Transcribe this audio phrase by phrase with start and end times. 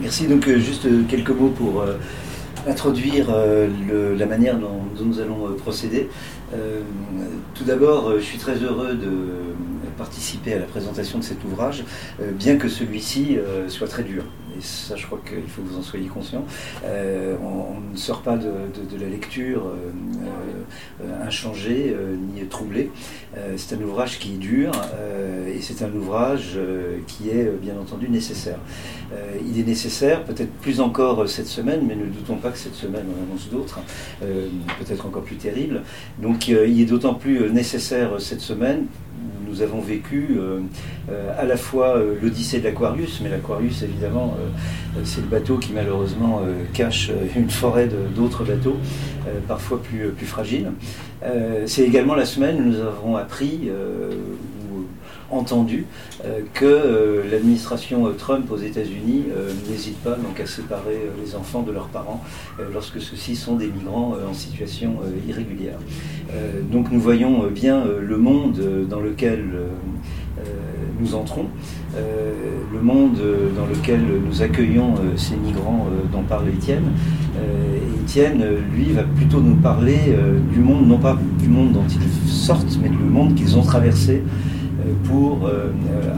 [0.00, 0.26] Merci.
[0.26, 1.84] Donc, juste quelques mots pour
[2.66, 3.26] introduire
[4.16, 6.08] la manière dont, nous allons procéder.
[7.54, 9.10] tout d'abord, je suis très heureux de
[9.96, 11.84] participer à la présentation de cet ouvrage,
[12.32, 13.38] bien que celui-ci
[13.68, 14.24] soit très dur
[14.56, 16.44] et ça je crois qu'il faut que vous en soyez conscient,
[16.84, 18.48] euh, on, ne sort pas de,
[18.98, 19.90] la lecture euh,
[21.02, 21.94] euh, inchangé
[22.34, 22.90] ni troublé.
[23.56, 24.72] c'est un ouvrage qui est dur
[25.48, 26.58] et c'est un ouvrage
[27.06, 28.58] qui est bien entendu nécessaire.
[29.46, 33.06] il est nécessaire, peut-être plus encore cette semaine, mais ne doutons pas que cette semaine
[33.08, 33.80] on annonce d'autres,
[34.20, 35.82] peut-être encore plus terribles.
[36.18, 38.86] Donc il est d'autant plus nécessaire cette semaine
[39.54, 40.60] nous avons vécu euh,
[41.10, 44.36] euh, à la fois euh, l'Odyssée de l'Aquarius, mais l'Aquarius évidemment
[45.04, 48.76] c'est le bateau qui malheureusement cache une forêt d'autres bateaux,
[49.48, 50.70] parfois plus, plus fragiles.
[51.66, 53.70] c'est également la semaine où nous avons appris
[55.30, 55.86] entendu
[56.52, 59.24] que l'administration Trump aux États-Unis
[59.68, 62.22] n'hésite pas donc à séparer les enfants de leurs parents
[62.72, 64.96] lorsque ceux-ci sont des migrants en situation
[65.28, 65.78] irrégulière.
[66.70, 69.44] donc nous voyons bien le monde dans lequel
[71.00, 71.46] nous entrons,
[71.96, 73.18] le monde
[73.56, 76.84] dans lequel nous accueillons ces migrants dont parle Étienne.
[78.02, 78.44] Étienne,
[78.74, 79.98] lui, va plutôt nous parler
[80.52, 84.22] du monde, non pas du monde dont ils sortent, mais du monde qu'ils ont traversé
[85.04, 85.50] pour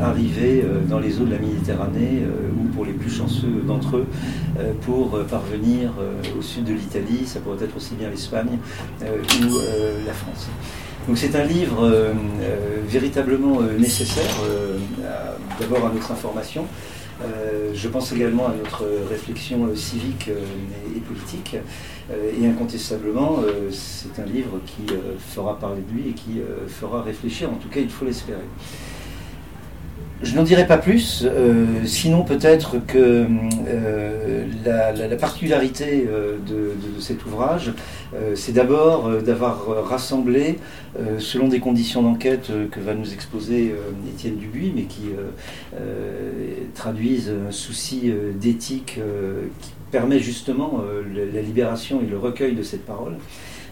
[0.03, 2.23] arriver dans les eaux de la Méditerranée
[2.59, 4.07] ou pour les plus chanceux d'entre eux
[4.83, 5.93] pour parvenir
[6.39, 8.59] au sud de l'Italie, ça pourrait être aussi bien l'Espagne
[9.03, 9.59] ou
[10.07, 10.49] la France.
[11.07, 14.25] Donc c'est un livre euh, euh, véritablement euh, nécessaire,
[15.61, 16.67] d'abord à notre information.
[17.75, 21.57] Je pense également à notre réflexion civique et, politique.
[22.11, 24.87] et incontestablement, c'est un livre qui
[25.19, 28.45] fera parler de lui et qui fera réfléchir, en tout cas il faut l'espérer.
[30.23, 33.27] Je n'en dirai pas plus, euh, sinon peut-être que
[33.69, 37.73] euh, la, particularité euh, de, cet ouvrage,
[38.35, 40.59] c'est d'abord d'avoir rassemblé,
[41.19, 43.75] selon des conditions d'enquête que va nous exposer
[44.09, 45.11] Étienne Dubuis, mais qui
[46.75, 48.99] traduisent un souci d'éthique
[49.61, 50.81] qui permet justement
[51.15, 53.17] la libération et le recueil de cette parole.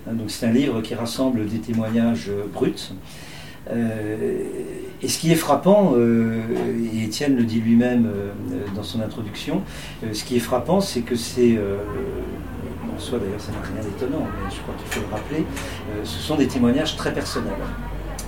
[0.06, 2.92] Hein, donc c'est un livre qui rassemble des témoignages bruts.
[3.70, 4.42] Euh,
[5.02, 6.40] et ce qui est frappant, euh,
[6.94, 8.32] et Étienne le dit lui-même euh,
[8.74, 9.62] dans son introduction,
[10.12, 14.50] ce qui est frappant, c'est que c'est en soi d'ailleurs ça n'a rien d'étonnant, mais
[14.50, 15.44] je crois qu'il faut le rappeler,
[16.04, 17.52] ce sont des témoignages très personnels.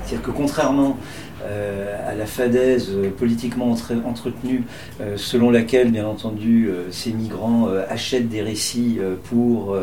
[0.06, 0.96] C'est-à-dire que contrairement
[1.44, 4.64] euh, à la fadaise politiquement entretenue
[5.00, 9.76] euh, selon laquelle, bien entendu, euh, ces migrants achètent des récits pour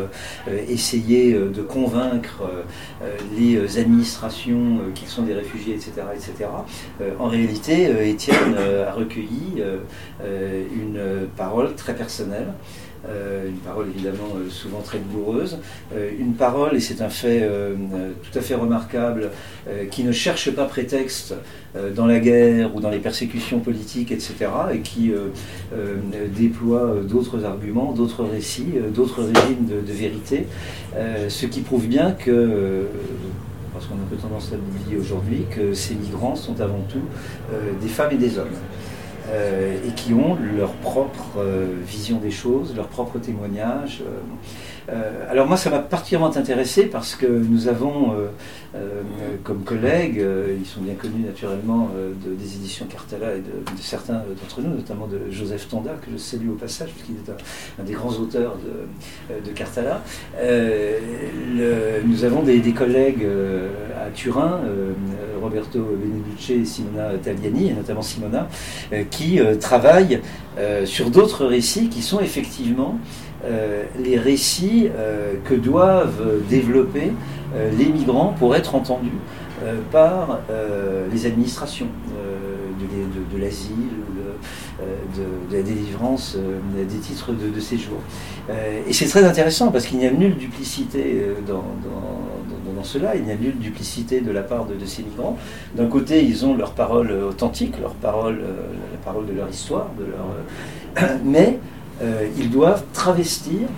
[0.68, 2.42] essayer de convaincre
[3.36, 5.92] les administrations qu'ils sont des réfugiés, etc.
[6.14, 6.50] etc.
[7.18, 8.56] en réalité, Étienne
[8.86, 9.62] a recueilli
[10.22, 12.48] une parole très personnelle.
[13.08, 15.58] Euh, une parole évidemment euh, souvent très douloureuse,
[15.94, 17.48] euh, une parole, et c'est un fait
[18.22, 19.30] tout à fait remarquable,
[19.90, 21.34] qui ne cherche pas prétexte
[21.94, 24.34] dans la guerre ou dans les persécutions politiques, etc.,
[24.72, 25.12] et qui
[26.36, 30.46] déploie d'autres arguments, d'autres récits, d'autres régimes de, vérité,
[31.28, 32.86] ce qui prouve bien que
[33.72, 37.02] parce qu'on a un peu tendance à l'oublier aujourd'hui, que ces migrants sont avant tout
[37.80, 38.56] des femmes et des hommes.
[39.30, 44.02] Euh, et qui ont leur propre euh, vision des choses, leur propre témoignage.
[44.90, 48.14] Euh, alors moi, ça m'a particulièrement intéressé parce que nous avons
[49.44, 50.22] comme collègues,
[50.58, 51.90] ils sont bien connus naturellement
[52.26, 56.50] des éditions Cartala et de, certains d'entre nous, notamment de Joseph Tonda, que je salue
[56.50, 58.56] au passage, puisqu'il est un, des grands auteurs
[59.30, 60.02] de, Cartala.
[62.04, 63.26] nous avons des, collègues
[64.04, 64.60] à Turin,
[65.44, 68.48] Roberto Beneduce et Simona Tagliani, et notamment Simona,
[69.10, 70.20] qui travaillent
[70.84, 72.98] sur d'autres récits qui sont effectivement
[73.98, 74.88] les récits
[75.44, 77.12] que doivent développer
[77.54, 79.10] euh, les migrants pour être entendus
[79.62, 81.86] euh, par euh, les administrations
[82.80, 83.74] de, l'asile
[85.16, 86.36] de, la délivrance
[86.76, 87.98] des titres de, séjour.
[88.86, 91.64] et c'est très intéressant parce qu'il n'y a nulle duplicité dans,
[92.82, 95.38] cela, il n'y a nulle duplicité de la part de, ces migrants.
[95.76, 100.06] D'un côté, ils ont leur parole authentique, leur parole, la parole de leur histoire, de
[100.06, 101.58] leur, mais
[102.36, 103.68] ils doivent travestir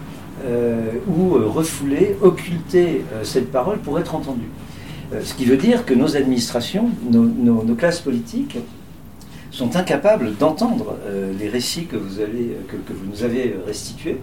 [0.45, 4.51] euh, ou euh, refouler, occulter euh, cette parole pour être entendue.
[5.25, 8.59] ce qui veut dire que nos administrations, nos, classes politiques
[9.51, 10.97] sont incapables d'entendre
[11.39, 14.19] les récits que vous, avez, que, vous nous avez restitués,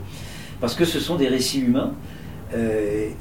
[0.61, 1.93] parce que ce sont des récits humains,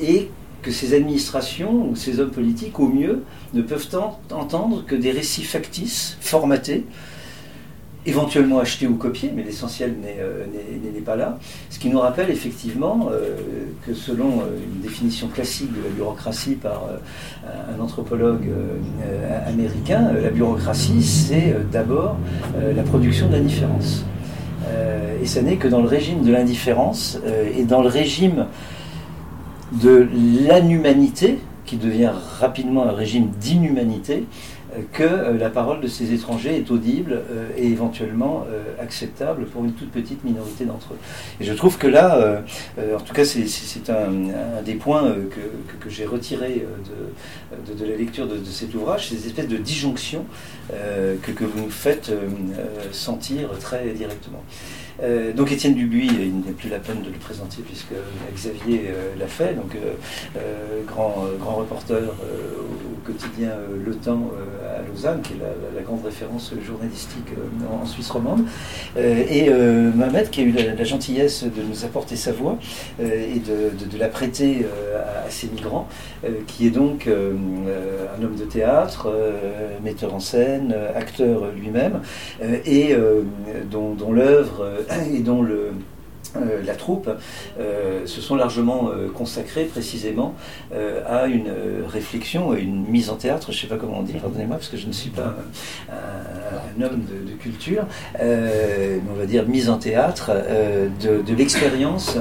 [0.00, 0.28] et
[0.62, 3.88] que ces administrations ou ces hommes politiques, au mieux, ne peuvent
[4.30, 6.84] entendre que des récits factices, formatés,
[8.04, 10.44] éventuellement acheté ou copié, mais l'essentiel n'est euh,
[11.04, 11.38] pas là.
[11.70, 13.36] Ce qui nous rappelle effectivement euh,
[13.86, 16.84] que selon euh, une définition classique de la bureaucratie par
[17.44, 18.48] un anthropologue
[19.46, 22.16] américain, la bureaucratie, c'est d'abord
[22.76, 24.04] la production de l'indifférence.
[25.22, 27.18] et ce n'est que dans le régime de l'indifférence
[27.56, 28.46] et dans le régime
[29.80, 34.24] de l'inhumanité, qui devient rapidement un régime d'inhumanité,
[34.92, 39.64] que euh, la parole de ces étrangers est audible euh, et éventuellement euh, acceptable pour
[39.64, 40.98] une toute petite minorité d'entre eux.
[41.40, 42.42] Et je trouve que là,
[42.78, 46.66] en tout cas, c'est un, des points que, j'ai retiré
[47.78, 50.24] de, la lecture de, cet ouvrage, ces espèces de disjonctions
[50.70, 52.12] que, vous nous faites
[52.92, 54.42] sentir très directement.
[55.02, 57.94] Euh, donc Étienne Dubuis, il n'est plus la peine de le présenter puisque
[58.34, 63.50] Xavier euh, l'a fait, donc euh, grand, grand reporter au quotidien
[63.84, 64.30] Le Temps
[64.76, 65.36] à Lausanne, qui est
[65.74, 67.34] la, grande référence journalistique
[67.70, 68.44] en, Suisse romande,
[68.96, 72.58] et Mohamed qui a eu la, gentillesse de nous apporter sa voix
[73.00, 74.66] et de, la prêter
[74.96, 75.88] à, ces migrants,
[76.46, 79.12] qui est donc un homme de théâtre,
[79.82, 82.00] metteur en scène, acteur lui-même,
[82.64, 82.94] et
[83.70, 84.81] dont l'œuvre
[85.14, 85.42] et dont
[86.36, 87.10] euh, la troupe
[87.60, 90.34] euh, se sont largement euh, consacrés précisément
[91.06, 91.52] à une
[91.86, 94.76] réflexion, à une mise en théâtre, je ne sais pas comment dire, pardonnez-moi parce que
[94.76, 95.36] je ne suis pas
[95.90, 97.84] un, homme de, culture,
[98.18, 100.30] mais on va dire mise en théâtre
[101.02, 102.16] de, l'expérience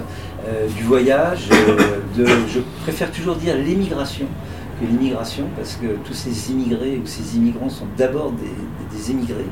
[0.75, 1.50] du voyage,
[2.18, 4.28] je préfère toujours dire l'émigration
[4.80, 8.34] que l'immigration, parce que tous ces immigrés ou ces immigrants sont d'abord
[8.92, 9.48] des émigrés.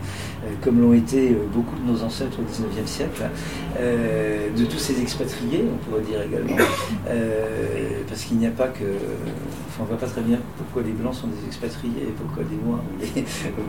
[0.45, 3.23] Euh, comme l'ont été euh, beaucoup de nos ancêtres au XIXe siècle,
[3.79, 6.55] euh, de tous ces expatriés, on pourrait dire également,
[8.07, 8.85] parce qu'il n'y a pas que...
[9.67, 12.43] Enfin, on ne voit pas très bien pourquoi les Blancs sont des expatriés et pourquoi
[12.49, 12.93] les Noirs ou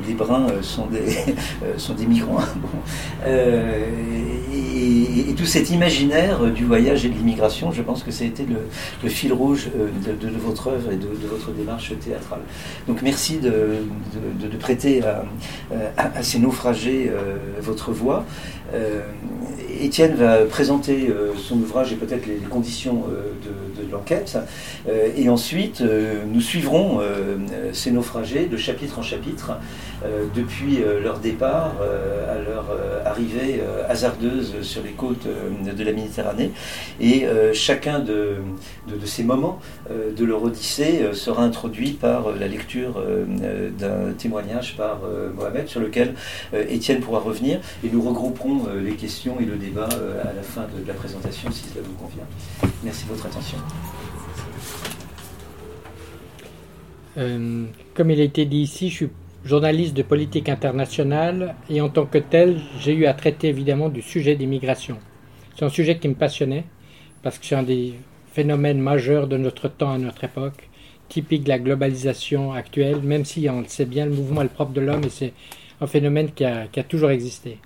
[0.06, 0.86] les, Bruns sont
[1.94, 2.38] des, migrants.
[3.26, 8.46] et, tout cet imaginaire du voyage et de l'immigration, je pense que ça a été
[9.02, 12.40] le, fil rouge de, votre œuvre et de, votre démarche théâtrale.
[12.86, 13.78] Donc merci de,
[14.58, 15.24] prêter à,
[15.96, 18.24] à, ces naufrages euh, votre voix.
[18.74, 19.00] Euh,
[19.80, 24.38] Étienne va présenter euh, son ouvrage et peut-être les, conditions de, l'enquête.
[25.16, 25.82] et ensuite,
[26.32, 27.00] nous suivrons
[27.72, 29.52] ces naufragés de chapitre en chapitre
[30.34, 31.74] depuis leur départ
[32.28, 32.66] à leur
[33.04, 36.52] arrivée hasardeuse sur les côtes de la Méditerranée.
[37.00, 38.36] Et chacun de,
[39.04, 39.60] ces moments
[39.90, 43.02] de leur odyssée sera introduit par la lecture
[43.78, 45.00] d'un témoignage par
[45.36, 46.14] Mohamed sur lequel
[46.54, 50.32] euh, Étienne pourra revenir et nous regrouperons euh, les questions et le débat euh, à
[50.32, 52.24] la fin de la présentation si cela vous convient.
[52.82, 53.58] Merci de votre attention.
[57.94, 59.10] comme il a été dit ici, je suis
[59.44, 64.02] journaliste de politique internationale et en tant que tel, j'ai eu à traiter évidemment du
[64.02, 64.98] sujet des migrations.
[65.56, 66.64] C'est un sujet qui me passionnait
[67.22, 67.94] parce que c'est un des
[68.32, 70.68] phénomènes majeurs de notre temps à notre époque,
[71.08, 74.50] typique de la globalisation actuelle, même si on le sait bien, le mouvement est le
[74.50, 75.32] propre de l'homme et c'est
[75.80, 77.58] un phénomène qui a, toujours existé.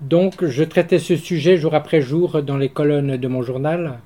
[0.00, 3.98] Donc je traitais ce sujet jour après jour dans les colonnes de mon journal.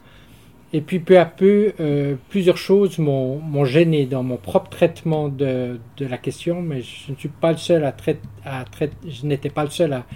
[0.72, 5.78] Et puis peu à peu, euh, plusieurs choses m'ont gêné dans mon propre traitement de,
[5.98, 8.64] la question, mais je ne suis pas le seul à, traiter, à
[9.08, 10.06] je n'étais pas le seul à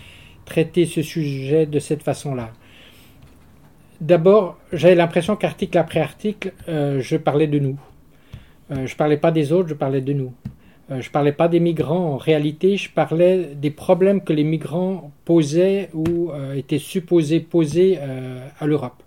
[0.44, 2.50] traiter ce sujet de cette façon-là.
[4.00, 7.78] D'abord, j'avais l'impression qu'article après article, euh, je parlais de nous.
[8.70, 10.32] Euh, je parlais pas des autres, je parlais de nous.
[10.90, 15.12] Euh, je parlais pas des migrants, en réalité, je parlais des problèmes que les migrants
[15.24, 19.03] posaient ou euh, étaient supposés poser euh, à l'Europe.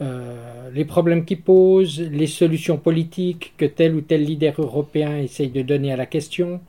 [0.00, 5.62] Les problèmes qu'ils posent, les solutions politiques que tel ou tel leader européen essaye de
[5.62, 6.60] donner à la question.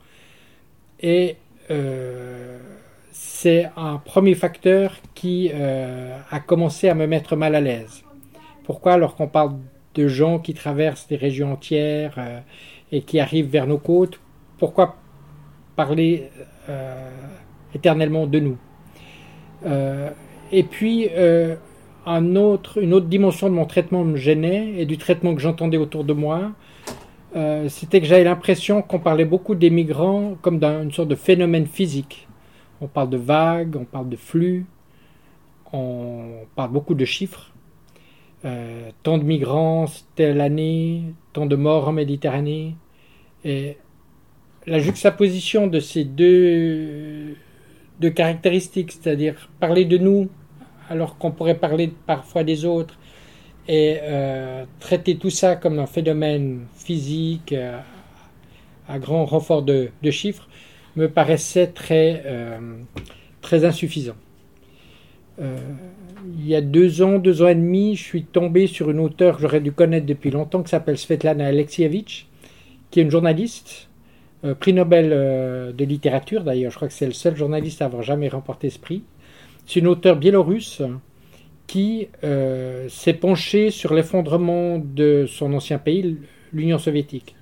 [1.00, 1.36] Et
[3.10, 8.02] c'est un premier facteur qui a commencé à me mettre mal à l'aise.
[8.64, 8.92] Pourquoi?
[8.92, 9.54] Alors qu'on parle
[9.94, 12.42] de gens qui traversent des régions entières
[12.90, 14.20] et qui arrivent vers nos côtes,
[14.58, 14.96] pourquoi
[15.74, 16.28] parler
[16.68, 17.10] euh,
[17.74, 18.58] éternellement de nous?
[19.64, 20.10] Euh,
[20.52, 21.56] Et puis, euh,
[22.06, 25.76] un autre, une autre dimension de mon traitement me gênait et du traitement que j'entendais
[25.76, 26.52] autour de moi,
[27.68, 32.28] c'était que j'avais l'impression qu'on parlait beaucoup des migrants comme d'une sorte de phénomène physique.
[32.80, 34.66] On parle de vagues, on parle de flux,
[35.72, 37.52] on parle beaucoup de chiffres.
[39.02, 42.74] tant de migrants telle année, tant de morts en Méditerranée,
[43.44, 43.76] et
[44.66, 47.36] la juxtaposition de ces deux,
[48.00, 50.28] deux caractéristiques, c'est-à-dire parler de nous
[50.88, 52.98] alors qu'on pourrait parler parfois des autres,
[53.68, 57.78] et euh, traiter tout ça comme un phénomène physique euh,
[58.88, 60.48] à grand renfort de, chiffres,
[60.96, 62.24] me paraissait très,
[63.40, 64.16] très insuffisant.
[65.38, 69.36] il y a deux ans, deux ans et demi, je suis tombé sur une auteure
[69.36, 72.26] que j'aurais dû connaître depuis longtemps, qui s'appelle Svetlana Alexievich,
[72.90, 73.88] qui est une journaliste,
[74.58, 75.10] prix Nobel
[75.74, 78.80] de littérature d'ailleurs, je crois que c'est le seul journaliste à avoir jamais remporté ce
[78.80, 79.04] prix.
[79.66, 80.82] C'est une auteure biélorusse
[81.66, 86.18] qui euh, s'est penché sur l'effondrement de son ancien pays,
[86.52, 87.34] l'Union soviétique,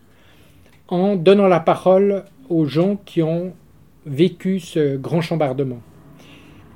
[0.88, 3.54] en donnant la parole aux gens qui ont
[4.06, 5.80] vécu ce grand chambardement.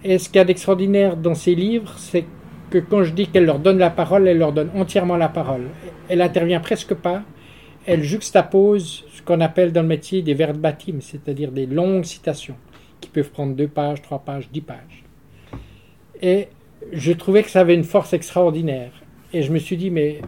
[0.03, 2.25] Et ce qu'il y a d'extraordinaire dans ces livres, c'est
[2.71, 5.69] que quand je dis qu'elle leur donne la parole, elle leur donne entièrement la parole.
[6.09, 7.23] Elle intervient presque pas.
[7.87, 12.57] Elle juxtapose ce qu'on appelle dans le métier des verbatim, c'est-à-dire des longues citations,
[13.01, 15.04] qui peuvent prendre deux pages, trois pages, dix pages.
[16.25, 16.49] Et
[16.91, 18.91] je trouvais que ça avait une force extraordinaire.
[19.35, 20.23] Et je me suis dit, mais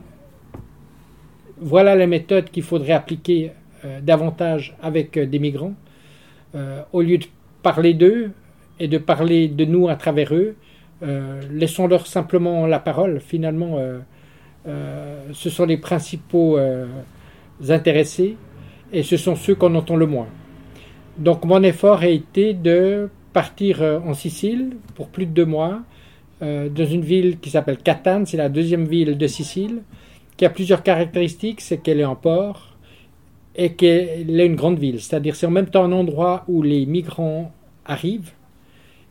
[1.57, 3.53] voilà les méthodes qu'il faudrait appliquer
[3.85, 5.73] euh, davantage avec euh, des migrants.
[6.55, 7.25] Euh, au lieu de
[7.63, 8.31] parler d'eux
[8.79, 10.55] et de parler de nous à travers eux,
[11.51, 13.21] laissons-leur simplement la parole.
[13.21, 13.79] Finalement,
[14.65, 16.59] ce sont les principaux
[17.69, 18.37] intéressés
[18.93, 20.29] et ce sont ceux qu'on entend le moins.
[21.19, 25.83] Donc mon effort a été de partir en Sicile pour plus de deux mois,
[26.43, 29.83] euh, dans une ville qui s'appelle Catane, c'est la deuxième ville de Sicile,
[30.39, 32.77] qui a plusieurs caractéristiques, c'est qu'elle est en port
[33.55, 35.03] et qu'elle est une grande ville.
[35.03, 37.53] C'est-à-dire c'est en même temps un endroit où les migrants
[37.85, 38.33] arrivent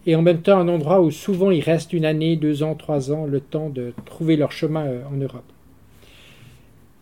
[0.07, 3.11] et en même temps un endroit où souvent ils restent une année, deux ans, trois
[3.11, 5.51] ans, le temps de trouver leur chemin euh, en Europe.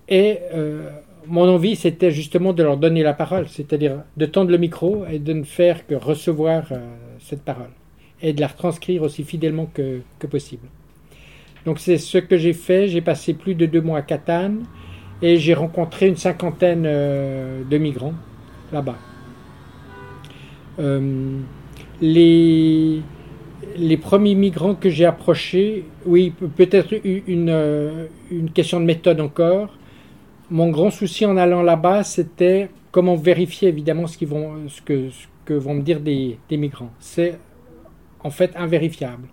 [0.10, 0.90] Et euh,
[1.28, 5.20] mon envie, c'était justement de leur donner la parole, c'est-à-dire de tendre le micro et
[5.20, 6.66] de ne faire que recevoir
[7.24, 7.72] cette parole
[8.22, 10.68] et de la retranscrire aussi fidèlement que, possible.
[11.66, 12.88] Donc c'est ce que j'ai fait.
[12.88, 14.64] J'ai passé plus de deux mois à Catane
[15.22, 18.14] et j'ai rencontré une cinquantaine euh, de migrants
[18.72, 18.98] là-bas.
[20.80, 21.40] Euh,
[22.02, 23.02] les,
[24.02, 29.78] premiers migrants que j'ai approchés, oui, peut-être une, euh, une question de méthode encore.
[30.50, 35.10] Mon grand souci en allant là-bas, c'était comment vérifier évidemment ce, qu'ils vont, ce, que,
[35.46, 36.92] que vont me dire des, migrants.
[37.00, 37.38] C'est
[38.24, 39.28] en fait invérifiable.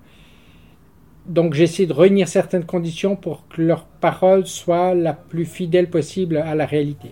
[1.26, 6.38] Donc j'essaie de réunir certaines conditions pour que leur parole soit la plus fidèle possible
[6.38, 7.10] à la réalité.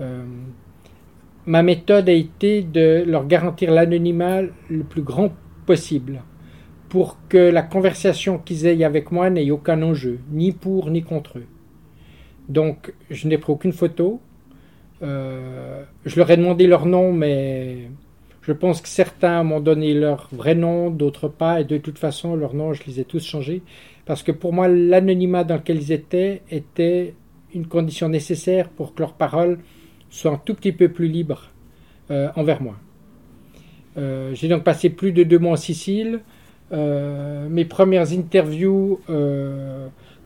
[0.00, 0.24] Euh,
[1.46, 5.32] ma méthode a été de leur garantir l'anonymat le plus grand
[5.66, 6.22] possible
[6.88, 11.38] pour que la conversation qu'ils aient avec moi n'ait aucun enjeu, ni pour ni contre
[11.38, 11.46] eux.
[12.48, 14.20] Donc je n'ai pris aucune photo.
[15.02, 17.88] Euh, je leur ai demandé leur nom, mais
[18.42, 22.36] je pense que certains m'ont donné leur vrai nom, d'autres pas, et de toute façon,
[22.36, 23.62] leur nom, je les ai tous changés,
[24.04, 27.14] parce que pour moi, l'anonymat dans lequel ils étaient était
[27.54, 29.58] une condition nécessaire pour que leur parole
[30.08, 31.50] soit un tout petit peu plus libre
[32.10, 32.76] euh, envers moi.
[33.98, 36.20] Euh, j'ai donc passé plus de deux mois en Sicile.
[36.72, 39.00] Mes premières interviews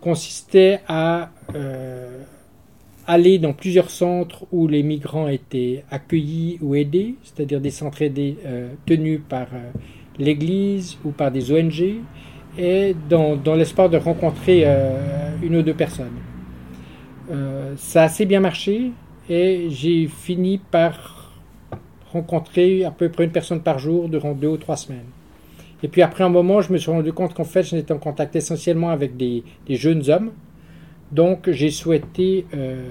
[0.03, 1.31] consistaient à
[3.07, 8.37] aller dans plusieurs centres où les migrants étaient accueillis ou aidés, c'est-à-dire des centres aidés
[8.47, 9.71] euh, tenus par euh,
[10.19, 12.01] l'Église ou par des ONG,
[12.57, 16.19] et dans, l'espoir de rencontrer euh, une ou deux personnes.
[17.77, 18.93] ça a assez bien marché
[19.29, 21.33] et j'ai fini par
[22.13, 25.11] rencontrer à peu près une personne par jour durant deux ou trois semaines.
[25.83, 27.99] Et puis après un moment, je me suis rendu compte qu'en fait, je n'étais en
[27.99, 30.31] contact essentiellement avec des jeunes hommes,
[31.13, 32.91] donc j'ai souhaité euh,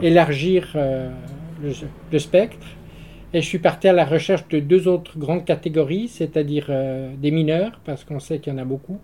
[0.00, 1.10] élargir euh,
[2.10, 2.66] le, spectre
[3.32, 7.30] et je suis parti à la recherche de deux autres grandes catégories, c'est-à-dire euh, des
[7.30, 8.98] mineurs, parce qu'on sait qu'il y en a beaucoup,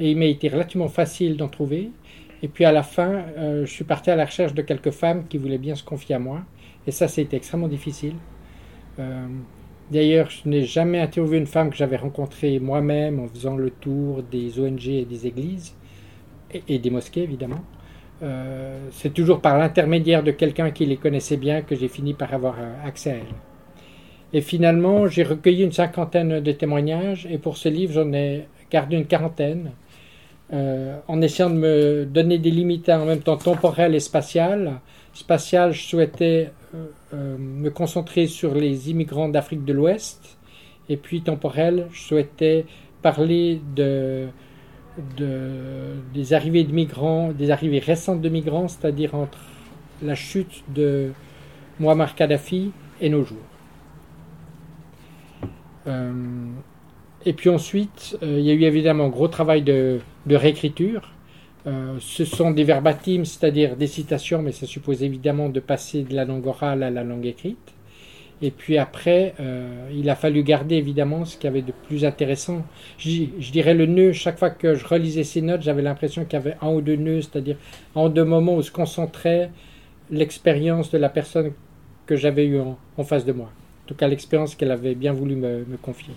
[0.00, 1.90] et il m'a été relativement facile d'en trouver.
[2.42, 5.38] Et puis à la fin, je suis parti à la recherche de quelques femmes qui
[5.38, 6.42] voulaient bien se confier à moi,
[6.86, 8.14] et ça, c'était extrêmement difficile.
[9.90, 14.22] D'ailleurs, je n'ai jamais interviewé une femme que j'avais rencontrée moi-même en faisant le tour
[14.22, 15.74] des ONG et des églises
[16.68, 17.62] et, des mosquées évidemment.
[18.22, 22.32] Euh, c'est toujours par l'intermédiaire de quelqu'un qui les connaissait bien que j'ai fini par
[22.32, 23.34] avoir euh, accès à elles.
[24.32, 28.96] Et finalement, j'ai recueilli une cinquantaine de témoignages et pour ce livre, j'en ai gardé
[28.96, 29.72] une quarantaine.
[30.52, 34.80] Euh, en essayant de me donner des limites en même temps temporelles et spatiales.
[35.14, 36.50] Spatial, je souhaitais
[37.12, 40.36] me concentrer sur les immigrants d'Afrique de l'Ouest.
[40.88, 42.66] Et puis temporel, je souhaitais
[43.00, 44.26] parler de
[44.98, 49.38] des arrivées de migrants, des arrivées récentes de migrants, c'est-à-dire entre
[50.02, 51.10] la chute de
[51.80, 52.70] Muammar Kadhafi
[53.00, 53.38] et nos jours.
[55.86, 56.12] Euh,
[57.26, 61.10] et puis ensuite, euh, il y a eu évidemment un gros travail de, réécriture.
[61.66, 66.14] Euh, ce sont des verbatims, c'est-à-dire des citations, mais ça suppose évidemment de passer de
[66.14, 67.73] la langue orale à la langue écrite.
[68.42, 72.04] Et puis après, euh, il a fallu garder évidemment ce qu'il y avait de plus
[72.04, 72.62] intéressant.
[72.98, 76.42] Je, dirais le nœud, chaque fois que je relisais ces notes, j'avais l'impression qu'il y
[76.42, 77.56] avait un ou deux nœuds, c'est-à-dire
[77.94, 79.50] en deux moments où se concentrait
[80.10, 81.52] l'expérience de la personne
[82.06, 83.46] que j'avais eue en, face de moi.
[83.46, 86.14] En tout cas, l'expérience qu'elle avait bien voulu me, confier.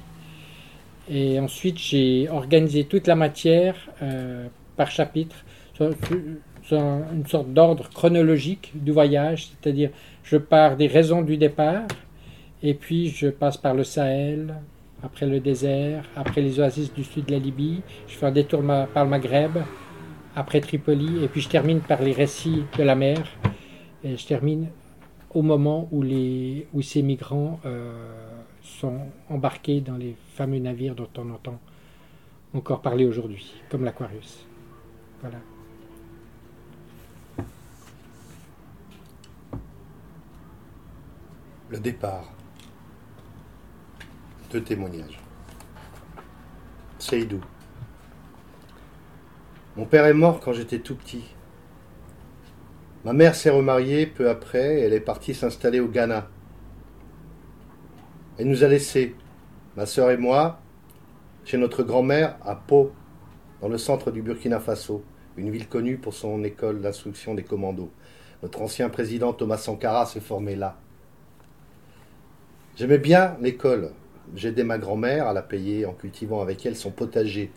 [1.09, 5.45] Et ensuite, j'ai organisé toute la matière euh, par chapitre,
[5.79, 9.91] une sorte d'ordre chronologique du voyage, c'est-à-dire
[10.23, 11.83] je pars des raisons du départ,
[12.63, 14.55] et puis je passe par le Sahel,
[15.03, 18.63] après le désert, après les oasis du sud de la Libye, je fais un détour
[18.93, 19.57] par le Maghreb,
[20.35, 23.19] après Tripoli, et puis je termine par les récits de la mer,
[24.03, 24.69] et je termine
[25.33, 31.09] au moment où, les, où ces migrants euh, sont embarqués dans les fameux navires dont
[31.17, 31.59] on entend
[32.53, 34.47] encore parler aujourd'hui, comme l'Aquarius.
[35.21, 35.37] Voilà.
[41.69, 42.36] Le départ.
[44.51, 45.19] Deux témoignages.
[46.99, 47.41] Seydou.
[49.75, 51.25] Mon père est mort quand j'étais tout petit.
[53.03, 56.29] Ma mère s'est remariée peu après et elle est partie s'installer au Ghana.
[58.37, 59.15] Elle nous a laissés,
[59.75, 60.61] ma sœur et moi,
[61.43, 62.93] chez notre grand-mère à Pau,
[63.61, 65.03] dans le centre du Burkina Faso,
[65.35, 67.91] une ville connue pour son école d'instruction des commandos.
[68.43, 70.77] Notre ancien président Thomas Sankara s'est formé là.
[72.77, 73.91] J'aimais bien l'école,
[74.35, 77.51] J'aidais ma grand-mère à la payer en cultivant avec elle son potager.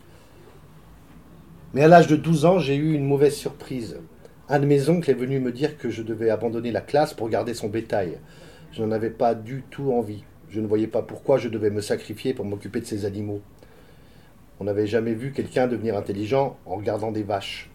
[1.74, 3.98] Mais à l'âge de 12 ans, j'ai eu une mauvaise surprise.
[4.48, 7.28] Un de mes oncles est venu me dire que je devais abandonner la classe pour
[7.28, 8.18] garder son bétail.
[8.72, 10.24] Je n'en avais pas du tout envie.
[10.48, 13.40] Je ne voyais pas pourquoi je devais me sacrifier pour m'occuper de ces animaux.
[14.58, 17.69] On n'avait jamais vu quelqu'un devenir intelligent en regardant des vaches.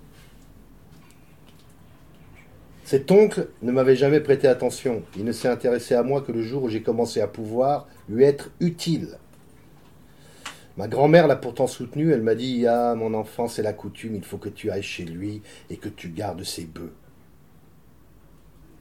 [2.86, 5.02] Cet oncle ne m'avait jamais prêté attention.
[5.18, 8.24] Il ne s'est intéressé à moi que le jour où j'ai commencé à pouvoir lui
[8.24, 9.18] être utile.
[10.78, 12.12] Ma grand-mère l'a pourtant soutenu.
[12.12, 15.04] Elle m'a dit Ah, mon enfant, c'est la coutume, il faut que tu ailles chez
[15.04, 16.94] lui et que tu gardes ses bœufs.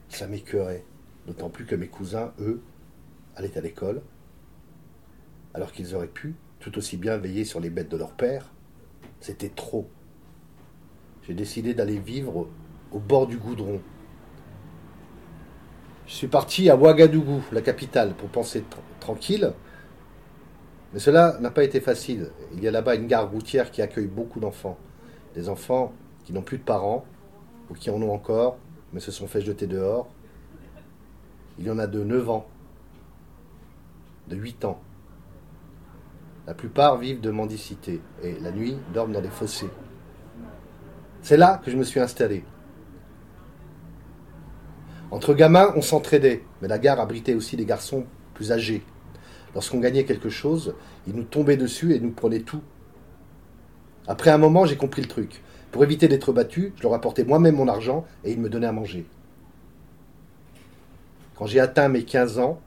[0.09, 0.83] Ça m'écœurait,
[1.25, 2.61] d'autant plus que mes cousins, eux,
[3.35, 4.03] allaient à l'école,
[5.55, 8.53] alors qu'ils auraient pu tout aussi bien veiller sur les bêtes de leur père.
[9.19, 9.89] C'était trop.
[11.23, 12.47] J'ai décidé d'aller vivre
[12.91, 13.81] au bord du goudron,
[16.07, 18.63] je suis parti à Ouagadougou, la capitale, pour penser
[18.99, 19.53] tranquille.
[20.93, 22.29] Mais cela n'a pas été facile.
[22.53, 24.77] Il y a là-bas une gare routière qui accueille beaucoup d'enfants.
[25.33, 27.05] Des enfants qui n'ont plus de parents,
[27.69, 28.57] ou qui en ont encore,
[28.93, 30.07] mais se sont fait jeter dehors.
[31.57, 32.47] Il y en a de 9 ans,
[34.27, 34.79] de 8 ans.
[36.47, 39.69] La plupart vivent de mendicité et la nuit dorment dans des fossés.
[41.21, 42.43] C'est là que je me suis installé.
[45.11, 48.83] Entre gamins, on s'entraidait, mais la gare abritait aussi des garçons plus âgés.
[49.53, 50.75] Lorsqu'on gagnait quelque chose,
[51.07, 52.61] ils nous tombaient dessus et nous prenaient tout.
[54.07, 55.41] Après un moment, j'ai compris le truc.
[55.71, 58.71] Pour éviter d'être battu, je leur apportais moi-même mon argent et ils me donnaient à
[58.71, 59.05] manger.
[61.35, 62.61] Quand j'ai atteint mes 15 ans,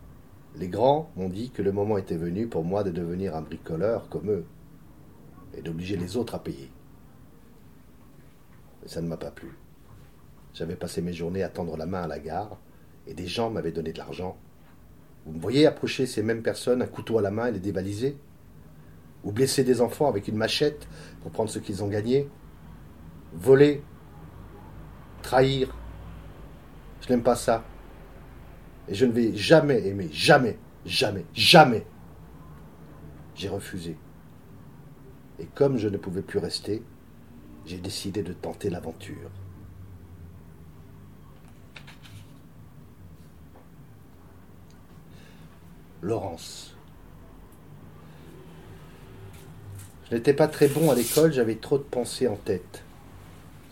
[0.57, 4.09] les grands m'ont dit que le moment était venu pour moi de devenir un bricoleur
[4.09, 4.44] comme eux
[5.57, 6.70] et d'obliger les autres à payer.
[8.83, 9.57] Mais ça ne m'a pas plu.
[10.58, 12.58] J'avais passé mes journées à tendre la main à la gare,
[13.06, 14.36] et des gens m'avaient donné de l'argent.
[15.24, 18.18] Vous me voyez approcher ces mêmes personnes, un couteau à la main et les dévaliser?
[19.22, 20.88] Ou blesser des enfants avec une machette
[21.22, 22.28] pour prendre ce qu'ils ont gagné?
[23.34, 23.84] Voler?
[25.22, 25.76] Trahir?
[27.02, 27.62] Je n'aime pas ça.
[28.88, 31.86] Et je ne vais jamais aimer, jamais, jamais, jamais.
[33.36, 33.96] J'ai refusé.
[35.38, 36.82] Et comme je ne pouvais plus rester,
[37.64, 39.30] j'ai décidé de tenter l'aventure.
[46.02, 46.76] Laurence.
[50.11, 52.82] Je n'étais pas très bon à l'école, j'avais trop de pensées en tête.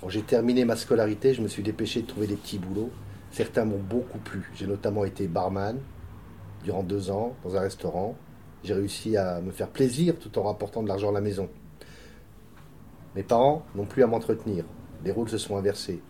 [0.01, 2.91] Quand j'ai terminé ma scolarité, je me suis dépêché de trouver des petits boulots.
[3.31, 4.51] Certains m'ont beaucoup plu.
[4.55, 5.79] J'ai notamment été barman
[6.65, 8.17] durant deux ans dans un restaurant.
[8.65, 11.49] J'ai réussi à me faire plaisir tout en rapportant de l'argent à la maison.
[13.15, 14.65] Mes parents n'ont plus à m'entretenir.
[15.05, 16.03] Les rôles se sont inversés.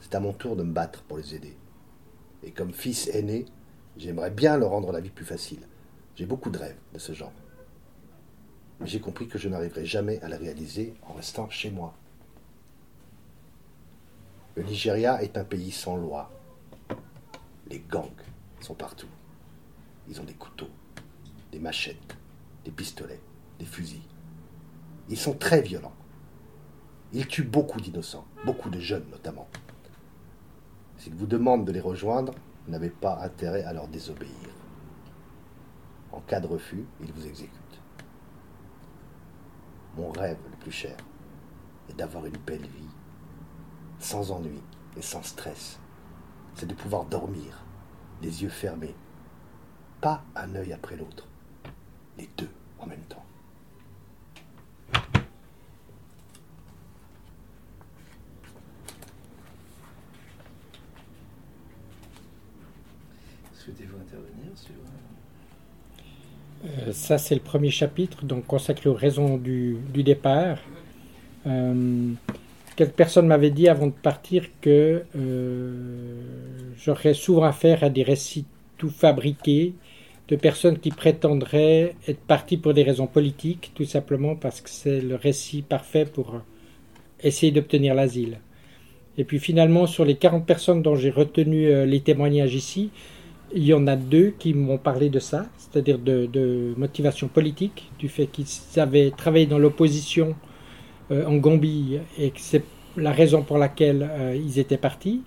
[0.00, 1.56] C'est à mon tour de me battre pour les aider.
[2.42, 3.44] Et comme fils aîné,
[3.96, 5.60] J'aimerais bien leur rendre la vie plus facile.
[6.16, 7.32] J'ai beaucoup de rêves de ce genre.
[8.80, 11.94] Mais j'ai compris que je n'arriverai jamais à les réaliser en restant chez moi.
[14.56, 16.30] Le Nigeria est un pays sans loi.
[17.68, 18.10] Les gangs
[18.60, 19.08] sont partout.
[20.08, 20.70] Ils ont des couteaux,
[21.50, 22.16] des machettes,
[22.64, 23.20] des pistolets,
[23.58, 24.02] des fusils.
[25.08, 25.94] Ils sont très violents.
[27.12, 29.48] Ils tuent beaucoup d'innocents, beaucoup de jeunes notamment.
[30.98, 32.34] S'ils vous demandent de les rejoindre,
[32.68, 34.30] n'avez pas intérêt à leur désobéir.
[36.12, 37.80] En cas de refus, ils vous exécutent.
[39.96, 40.96] Mon rêve le plus cher
[41.88, 42.88] est d'avoir une belle vie,
[43.98, 44.62] sans ennui
[44.96, 45.78] et sans stress.
[46.54, 47.64] C'est de pouvoir dormir,
[48.22, 48.94] les yeux fermés,
[50.00, 51.26] pas un œil après l'autre,
[52.16, 53.24] les deux en même temps.
[63.64, 64.74] Souhaitez-vous intervenir sur...
[66.66, 70.58] Euh, ça, c'est le premier chapitre, donc consacré aux raisons du, départ.
[71.46, 72.12] Euh,
[72.76, 76.20] quelques personnes m'avaient dit avant de partir que euh,
[76.76, 78.44] j'aurais souvent affaire à des récits
[78.76, 79.72] tout fabriqués
[80.28, 85.00] de personnes qui prétendraient être parties pour des raisons politiques, tout simplement parce que c'est
[85.00, 86.42] le récit parfait pour
[87.22, 88.40] essayer d'obtenir l'asile.
[89.16, 92.90] Et puis finalement, sur les 40 personnes dont j'ai retenu euh, les témoignages ici,
[93.52, 98.08] il y en a deux qui m'ont parlé de ça, c'est-à-dire de, motivation politique, du
[98.08, 100.34] fait qu'ils avaient travaillé dans l'opposition
[101.10, 102.64] euh, en Gambie et que c'est
[102.96, 105.22] la raison pour laquelle euh, ils étaient partis.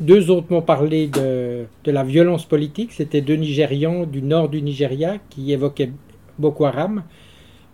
[0.00, 4.62] Deux autres m'ont parlé de, de, la violence politique, c'était deux Nigérians du nord du
[4.62, 5.92] Nigeria qui évoquaient
[6.38, 7.04] Boko Haram,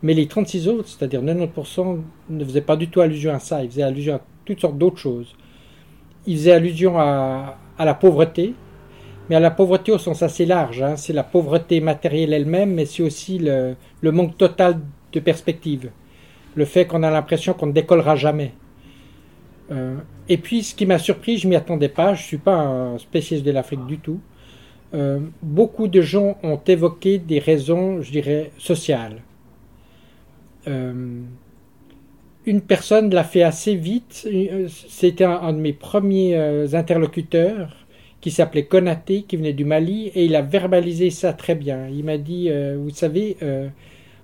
[0.03, 1.99] mais les 36 autres, c'est-à-dire 90%,
[2.31, 4.99] ne faisaient pas du tout allusion à ça, ils faisaient allusion à toutes sortes d'autres
[4.99, 5.35] choses.
[6.27, 8.55] Ils faisaient allusion à, à la pauvreté,
[9.29, 10.83] mais à la pauvreté au sens assez large.
[10.83, 10.97] Hein.
[10.97, 14.81] C'est la pauvreté matérielle elle-même, mais c'est aussi le, manque total
[15.13, 15.91] de perspective.
[16.55, 18.53] Le fait qu'on a l'impression qu'on ne décollera jamais.
[19.71, 19.97] Euh,
[20.29, 23.47] et puis, ce qui m'a surpris, je m'y attendais pas, je suis pas un spécialiste
[23.47, 24.21] de l'Afrique du tout.
[24.95, 29.23] Euh, beaucoup de gens ont évoqué des raisons, je dirais, sociales.
[30.67, 31.21] Euh,
[32.47, 34.27] une personne l'a fait assez vite.
[34.89, 36.35] C'était un, de mes premiers
[36.75, 37.88] interlocuteurs
[38.21, 41.89] qui s'appelait Konaté, qui venait du Mali, et il a verbalisé ça très bien.
[41.89, 43.69] Il m'a dit, euh, vous savez, euh,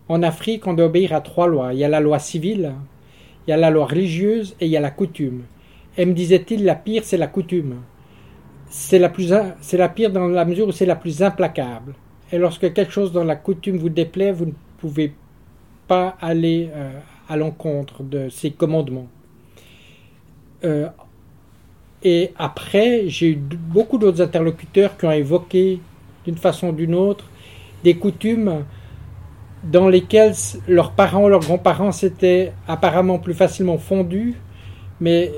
[0.09, 1.73] en Afrique, on doit obéir à trois lois.
[1.73, 2.73] Il y a la loi civile,
[3.47, 5.45] il y a la loi religieuse et il y a la coutume.
[5.97, 7.83] Et me disait-il, la pire, c'est la coutume.
[8.69, 11.95] C'est la, plus, c'est la pire dans la mesure où c'est la plus implacable.
[12.33, 15.13] Et lorsque quelque chose dans la coutume vous déplaît, vous ne pouvez
[15.87, 16.91] pas aller euh,
[17.29, 19.07] à l'encontre de ces commandements.
[22.05, 25.81] Et après, j'ai eu beaucoup d'autres interlocuteurs qui ont évoqué
[26.27, 27.25] d'une façon ou d'une autre
[27.83, 28.65] des coutumes
[29.65, 30.35] dans lesquelles
[30.69, 34.35] leurs parents leurs grands-parents s'étaient apparemment plus facilement fondus,
[35.01, 35.33] mais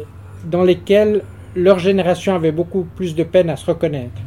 [0.45, 1.23] dans lesquelles
[1.55, 4.21] leur génération avait beaucoup plus de peine à se reconnaître.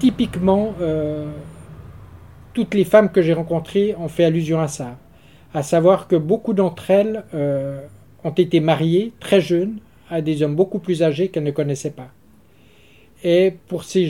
[0.00, 1.30] Typiquement, euh,
[2.52, 4.96] toutes les femmes que j'ai rencontrées ont fait allusion à ça,
[5.54, 7.80] à savoir que beaucoup d'entre elles euh,
[8.24, 9.78] ont été mariées très jeunes,
[10.10, 12.10] à des hommes beaucoup plus âgés qu'elles ne connaissaient pas.
[13.22, 14.08] Et pour ces,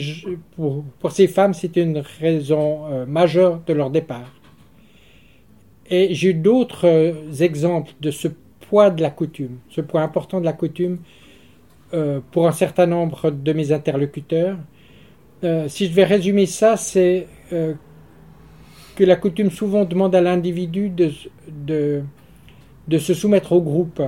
[1.27, 4.31] femmes, c'était une raison euh, majeure de leur départ.
[5.89, 8.29] Et j'ai eu d'autres euh, exemples de ce
[8.69, 10.99] poids de la coutume, ce poids important de la coutume
[11.93, 14.57] euh, pour un certain nombre de mes interlocuteurs.
[15.67, 22.03] Si je vais résumer ça, c'est que la coutume souvent demande à l'individu de
[22.99, 24.03] se soumettre au groupe,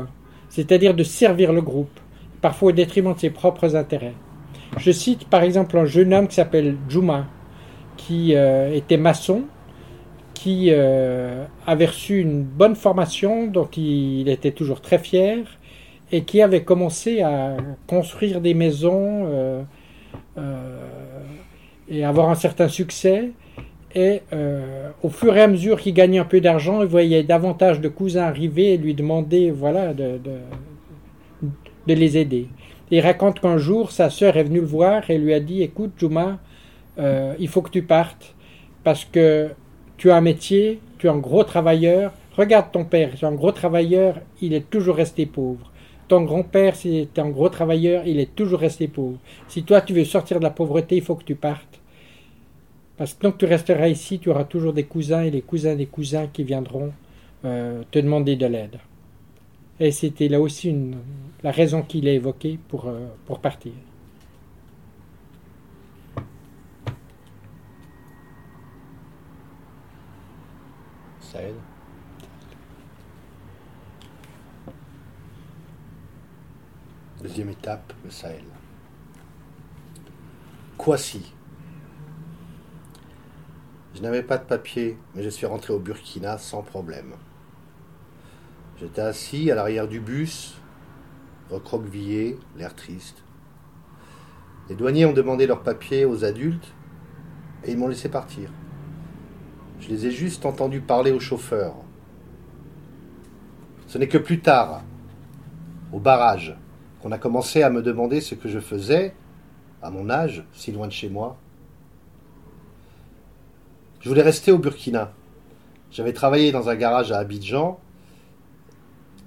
[0.53, 1.99] c'est-à-dire de servir le groupe,
[2.39, 4.13] parfois au détriment de ses propres intérêts.
[4.77, 7.25] Je cite par exemple un jeune homme qui s'appelle Juma,
[7.97, 9.45] qui euh, était maçon,
[10.35, 15.39] qui euh, avait reçu une bonne formation, dont il était toujours très fier,
[16.11, 19.63] et qui avait commencé à construire des maisons euh,
[21.89, 23.31] et avoir un certain succès.
[23.95, 27.79] Et euh, au fur et à mesure qu'il gagnait un peu d'argent, il voyait davantage
[27.79, 30.19] de cousins arriver et lui demander voilà, de,
[31.87, 32.47] les aider.
[32.89, 35.91] Il raconte qu'un jour, sa sœur est venue le voir et lui a dit Écoute,
[35.97, 36.39] Juma,
[36.97, 38.35] euh, il faut que tu partes
[38.83, 39.49] parce que
[39.97, 42.13] tu as un métier, tu es un gros travailleur.
[42.35, 45.71] Regarde ton père, c'est un gros travailleur, il est toujours resté pauvre.
[46.07, 49.19] Ton grand-père, c'était un gros travailleur, il est toujours resté pauvre.
[49.47, 51.82] Si toi, tu veux sortir de la pauvreté, il faut que tu partes.
[52.97, 55.75] Parce que tant que tu resteras ici, tu auras toujours des cousins et les cousins
[55.75, 56.93] des cousins qui viendront
[57.45, 58.79] euh, te demander de l'aide.
[59.79, 60.75] Et c'était là aussi
[61.41, 63.07] la raison qu'il a évoquée pour, euh,
[63.41, 63.71] partir.
[71.19, 71.55] Sahel.
[77.21, 78.43] Deuxième étape, le Sahel.
[80.77, 81.23] Kwasi.
[81.23, 81.42] Je
[84.03, 87.13] n'avais pas de papier, mais je suis rentré au Burkina sans problème.
[88.79, 90.55] J'étais assis à l'arrière du bus,
[91.49, 93.23] recroquevillé, l'air triste.
[94.67, 96.73] Les douaniers ont demandé leurs papiers aux adultes
[97.63, 98.49] et ils m'ont laissé partir.
[99.79, 101.73] Je les ai juste entendus parler au chauffeur.
[103.87, 104.81] Ce n'est que plus tard,
[105.93, 106.57] au barrage,
[107.01, 109.13] qu'on a commencé à me demander ce que je faisais,
[109.81, 111.37] à mon âge, si loin de chez moi.
[114.03, 115.13] Je voulais rester au Burkina.
[115.89, 117.79] J'avais travaillé dans un garage à Abidjan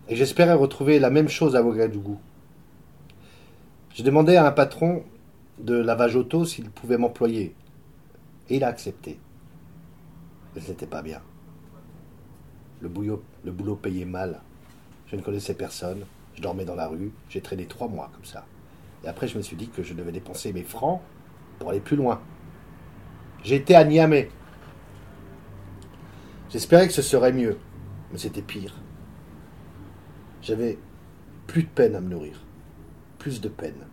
[0.07, 2.19] et j'espérais retrouver la même chose à Ouagadougou.
[3.95, 5.03] J'ai demandé à un patron
[5.59, 7.55] de lavage auto s'il pouvait m'employer
[8.51, 9.19] et il a accepté.
[10.55, 11.23] Mais ce n'était pas bien.
[12.83, 14.43] Le boulot, le boulot payait mal.
[15.07, 16.05] Je ne connaissais personne.
[16.35, 17.13] Je dormais dans la rue.
[17.31, 18.45] J'ai traîné trois mois comme ça.
[19.05, 21.01] Et après, je me suis dit que je devais dépenser mes francs
[21.59, 22.21] pour aller plus loin.
[23.43, 24.29] J'étais à Niamey.
[26.57, 27.59] J'espérais que ce serait mieux,
[28.11, 28.75] mais c'était pire.
[30.41, 30.79] J'avais
[31.47, 32.47] plus de peine à me nourrir,
[33.19, 33.87] plus de peine.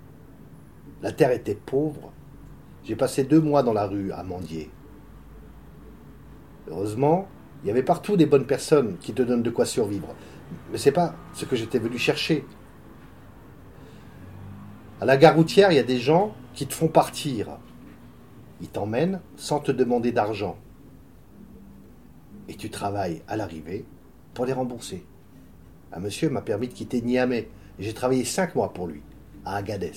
[1.02, 2.14] La terre était pauvre.
[2.86, 4.72] J'ai passé deux mois dans la rue à mendier.
[6.70, 7.28] Heureusement,
[7.64, 10.16] il y avait partout des bonnes personnes qui te donnent de quoi survivre.
[10.72, 12.46] Mais c'est pas ce que j'étais venu chercher.
[15.02, 17.58] À la gare routière, il y a des gens qui te font partir.
[18.62, 20.58] Ils t'emmènent sans te demander d'argent.
[22.48, 23.86] Et tu travailles à l'arrivée
[24.34, 25.06] pour les rembourser.
[25.92, 27.50] Un monsieur m'a permis de quitter Niamey.
[27.80, 29.02] J'ai travaillé cinq mois pour lui,
[29.46, 29.92] à Agadez.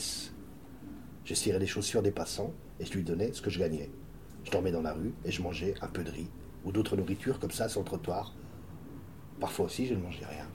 [1.25, 3.91] Je cirais les chaussures des passants et je lui donnais ce que je gagnais.
[4.45, 6.29] Je dormais dans la rue et je mangeais un peu de riz
[6.65, 8.35] ou d'autres nourritures comme ça sur le trottoir.
[9.41, 10.47] Parfois aussi, je ne mangeais rien.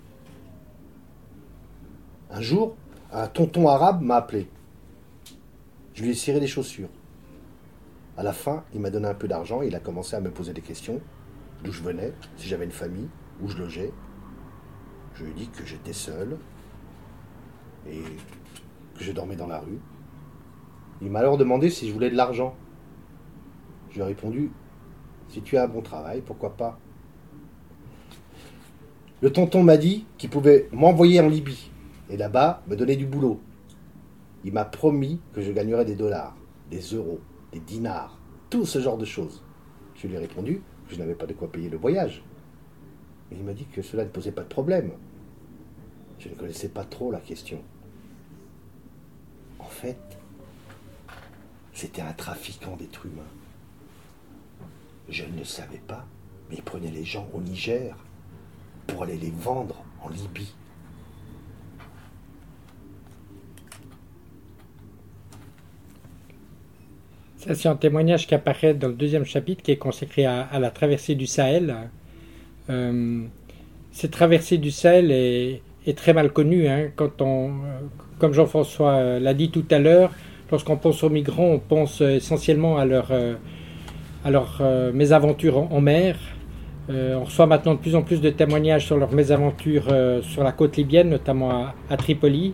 [2.30, 2.76] Un jour,
[3.12, 4.48] un tonton arabe m'a appelé.
[5.94, 6.90] Je lui ai ciré les chaussures.
[8.18, 10.32] À la fin, il m'a donné un peu d'argent et il a commencé à me
[10.32, 11.02] poser des questions.
[11.64, 13.08] D'où je venais, si j'avais une famille,
[13.42, 13.92] où je logeais.
[15.16, 16.38] Je lui ai dit que j'étais seul
[17.88, 18.02] et
[18.96, 19.80] que je dormais dans la rue.
[21.02, 22.56] Il m'a alors demandé si je voulais de l'argent.
[23.90, 24.52] Je lui ai répondu
[25.30, 26.80] Si tu as un bon travail, pourquoi pas?
[29.22, 31.70] Le tonton m'a dit qu'il pouvait m'envoyer en Libye
[32.10, 33.40] et là-bas me donner du boulot.
[34.44, 36.36] Il m'a promis que je gagnerais des dollars,
[36.72, 37.20] des euros,
[37.52, 38.20] des dinars,
[38.50, 39.44] tout ce genre de choses.
[39.96, 42.22] Je lui ai répondu je n'avais pas de quoi payer le voyage.
[43.32, 44.92] Il m'a dit que cela ne posait pas de problème.
[46.20, 47.62] Je ne connaissais pas trop la question.
[49.60, 49.98] En fait,
[51.74, 53.24] c'était un trafiquant d'êtres humains.
[55.08, 56.06] Je ne le savais pas,
[56.50, 57.96] mais il prenait les gens au Niger
[58.88, 60.54] pour aller les vendre en Libye.
[67.50, 71.16] C'est un témoignage qui apparaît dans le deuxième chapitre qui est consacré à, la traversée
[71.16, 71.76] du Sahel.
[72.70, 73.24] Euh,
[73.92, 75.62] cette traversée du Sahel est,
[75.96, 76.68] très mal connue.
[76.68, 77.48] Hein, euh,
[78.20, 80.12] comme Jean-François l'a dit tout à l'heure,
[80.52, 83.36] lorsqu'on pense aux migrants, on pense essentiellement à leur, euh,
[84.24, 86.18] à leur euh, mésaventures en, mer.
[86.90, 90.44] Euh, on reçoit maintenant de plus en plus de témoignages sur leurs mésaventures euh, sur
[90.44, 92.54] la côte libyenne, notamment à Tripoli.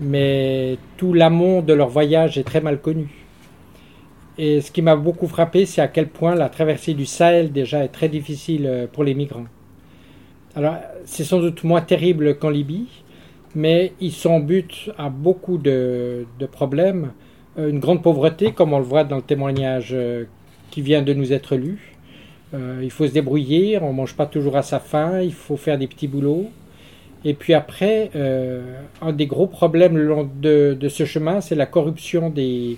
[0.00, 3.08] Mais tout l'amont de leur voyage est très mal connu.
[4.42, 7.84] Et ce qui m'a beaucoup frappé, c'est à quel point la traversée du Sahel déjà
[7.84, 9.44] est très difficile euh, pour les migrants.
[10.56, 12.86] Alors, c'est sans doute moins terrible qu'en Libye,
[13.54, 17.12] mais ils sont but à beaucoup de, problèmes.
[17.58, 20.24] Euh, Une grande pauvreté, comme on le voit dans le témoignage euh,
[20.70, 21.96] qui vient de nous être lu.
[22.82, 25.78] Il faut se débrouiller, on ne mange pas toujours à sa faim, il faut faire
[25.78, 26.50] des petits boulots.
[27.24, 28.10] Et puis après,
[29.00, 29.94] un des gros problèmes
[30.40, 32.76] de, ce chemin, c'est la corruption des,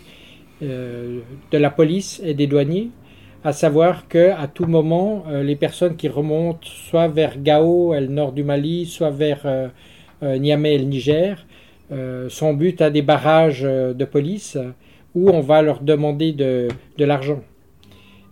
[0.62, 2.90] de la police et des douaniers,
[3.44, 8.06] à savoir que à tout moment, euh, les personnes qui remontent soit vers Gao, le
[8.06, 9.68] nord du Mali, soit vers euh,
[10.22, 11.44] euh, Niamey, le Niger,
[11.90, 14.56] euh, sont but à des barrages euh, de police
[15.14, 17.42] où on va leur demander de, de l'argent.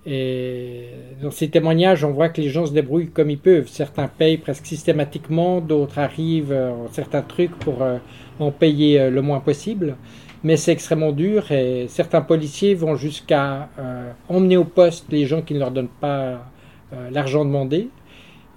[0.06, 0.86] Et
[1.22, 3.68] dans ces témoignages, on voit que les gens se débrouillent comme ils peuvent.
[3.68, 7.98] Certains payent presque systématiquement, d'autres arrivent euh, en certains trucs pour euh,
[8.38, 9.96] en payer euh, le moins possible.
[10.42, 15.42] Mais c'est extrêmement dur et certains policiers vont jusqu'à euh, emmener au poste les gens
[15.42, 16.46] qui ne leur donnent pas
[16.92, 17.90] euh, l'argent demandé,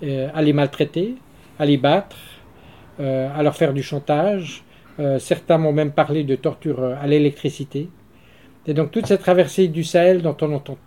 [0.02, 1.16] euh, à les maltraiter,
[1.60, 2.18] à les battre,
[3.00, 4.64] à leur faire du chantage.
[5.18, 7.90] Certains m'ont même parlé de torture à l'électricité.
[8.68, 10.78] Et donc toute cette traversée du Sahel dont on n'entend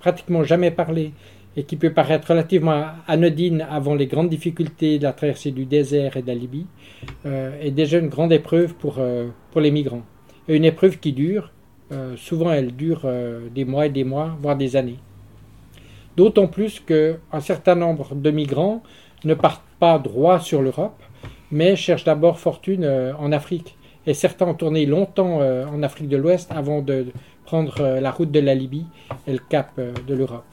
[0.00, 1.12] pratiquement jamais parler
[1.56, 6.16] et qui peut paraître relativement anodine avant les grandes difficultés de la traversée du désert
[6.16, 6.66] et de la Libye,
[7.26, 10.02] euh, est déjà une grande épreuve pour, euh, pour les migrants.
[10.48, 11.50] Et une épreuve qui dure,
[11.92, 13.06] euh, souvent elle dure
[13.52, 14.98] des mois et des mois, voire des années.
[16.16, 18.82] D'autant plus qu'un certain nombre de migrants
[19.24, 21.02] ne partent pas droit sur l'Europe,
[21.50, 22.86] mais cherchent d'abord fortune
[23.18, 23.76] en Afrique.
[24.06, 27.06] Et certains ont tourné longtemps en Afrique de l'Ouest avant de
[27.44, 28.86] prendre la route de la Libye
[29.26, 30.44] et le cap de l'Europe.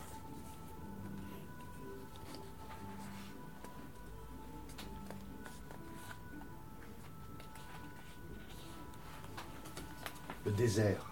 [10.48, 11.07] Le désert.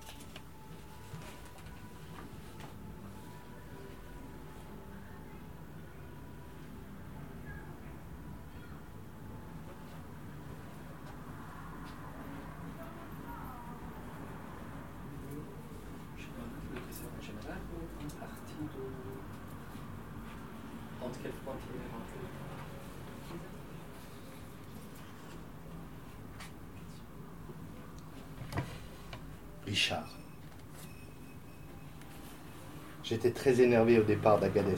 [33.03, 34.75] J'étais très énervé au départ d'Agadez.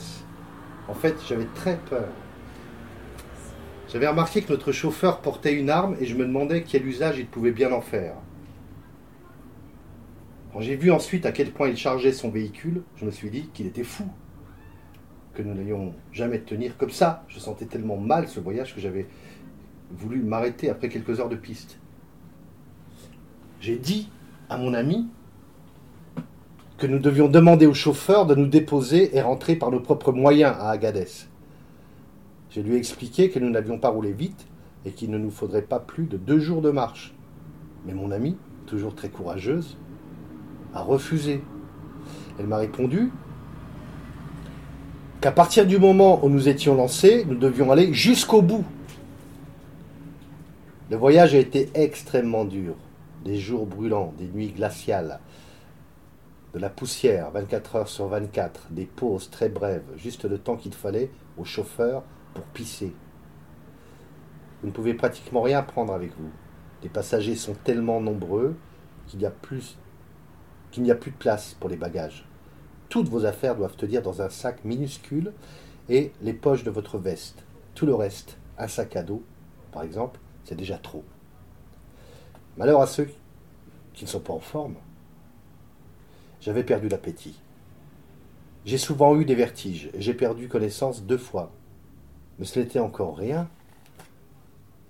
[0.88, 2.10] En fait, j'avais très peur.
[3.88, 7.28] J'avais remarqué que notre chauffeur portait une arme et je me demandais quel usage il
[7.28, 8.16] pouvait bien en faire.
[10.52, 13.50] Quand j'ai vu ensuite à quel point il chargeait son véhicule, je me suis dit
[13.54, 14.10] qu'il était fou.
[15.34, 17.24] Que nous n'allions jamais tenir comme ça.
[17.28, 19.08] Je sentais tellement mal ce voyage que j'avais
[19.92, 21.78] voulu m'arrêter après quelques heures de piste.
[23.62, 24.10] J'ai dit
[24.50, 25.08] à mon ami
[26.78, 30.56] que nous devions demander au chauffeur de nous déposer et rentrer par nos propres moyens
[30.60, 31.28] à Agadez.
[32.52, 34.46] Je lui ai expliqué que nous n'avions pas roulé vite
[34.86, 37.14] et qu'il ne nous faudrait pas plus de deux jours de marche.
[37.86, 39.76] Mais mon amie, toujours très courageuse,
[40.74, 41.42] a refusé.
[42.40, 43.12] Elle m'a répondu
[45.20, 48.66] qu'à partir du moment où nous étions lancés, nous devions aller jusqu'au bout.
[50.90, 52.76] Le voyage a été extrêmement dur
[53.28, 55.20] des jours brûlants, des nuits glaciales,
[56.54, 60.74] de la poussière 24 heures sur 24, des pauses très brèves, juste le temps qu'il
[60.74, 62.96] fallait au chauffeur pour pisser.
[64.62, 66.30] Vous ne pouvez pratiquement rien prendre avec vous.
[66.84, 68.56] Les passagers sont tellement nombreux
[69.08, 69.78] qu'il n'y a plus
[70.72, 72.26] qu'il n'y a plus de place pour les bagages.
[72.88, 75.34] Toutes vos affaires doivent tenir dans un sac minuscule
[75.90, 77.44] et les poches de votre veste.
[77.76, 79.24] Tout le reste, un sac à dos,
[79.74, 81.04] par exemple, c'est déjà trop.
[82.58, 83.08] Malheur à ceux
[83.94, 84.76] qui ne sont pas en forme.
[86.42, 87.40] J'avais perdu l'appétit.
[88.66, 91.52] J'ai souvent eu des vertiges et j'ai perdu connaissance deux fois.
[92.40, 93.48] Mais ce n'était encore rien